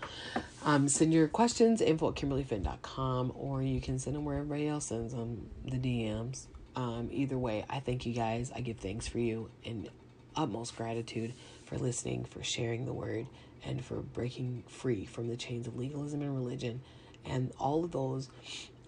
um, 0.63 0.87
send 0.87 1.13
your 1.13 1.27
questions, 1.27 1.81
info 1.81 2.09
at 2.09 2.15
KimberlyFinton.com, 2.15 3.33
or 3.35 3.61
you 3.61 3.81
can 3.81 3.99
send 3.99 4.15
them 4.15 4.25
where 4.25 4.37
everybody 4.37 4.67
else 4.67 4.85
sends 4.85 5.13
them, 5.13 5.49
the 5.65 5.77
DMs. 5.77 6.47
Um, 6.75 7.09
either 7.11 7.37
way, 7.37 7.65
I 7.69 7.79
thank 7.79 8.05
you 8.05 8.13
guys. 8.13 8.51
I 8.55 8.61
give 8.61 8.77
thanks 8.77 9.07
for 9.07 9.19
you 9.19 9.49
and 9.65 9.89
utmost 10.35 10.75
gratitude 10.75 11.33
for 11.65 11.77
listening, 11.77 12.25
for 12.25 12.43
sharing 12.43 12.85
the 12.85 12.93
word, 12.93 13.27
and 13.65 13.83
for 13.83 13.95
breaking 13.95 14.63
free 14.67 15.05
from 15.05 15.27
the 15.27 15.35
chains 15.35 15.67
of 15.67 15.75
legalism 15.75 16.21
and 16.21 16.35
religion 16.35 16.81
and 17.25 17.51
all 17.59 17.83
of 17.83 17.91
those 17.91 18.29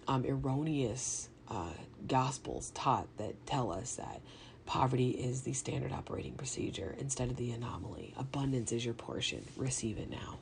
um, 0.08 0.24
erroneous 0.26 1.28
uh, 1.48 1.70
gospels 2.06 2.70
taught 2.74 3.06
that 3.18 3.46
tell 3.46 3.72
us 3.72 3.96
that 3.96 4.20
poverty 4.66 5.10
is 5.10 5.42
the 5.42 5.52
standard 5.52 5.92
operating 5.92 6.32
procedure 6.32 6.94
instead 6.98 7.30
of 7.30 7.36
the 7.36 7.50
anomaly. 7.52 8.14
Abundance 8.16 8.72
is 8.72 8.84
your 8.84 8.94
portion. 8.94 9.44
Receive 9.56 9.98
it 9.98 10.10
now. 10.10 10.38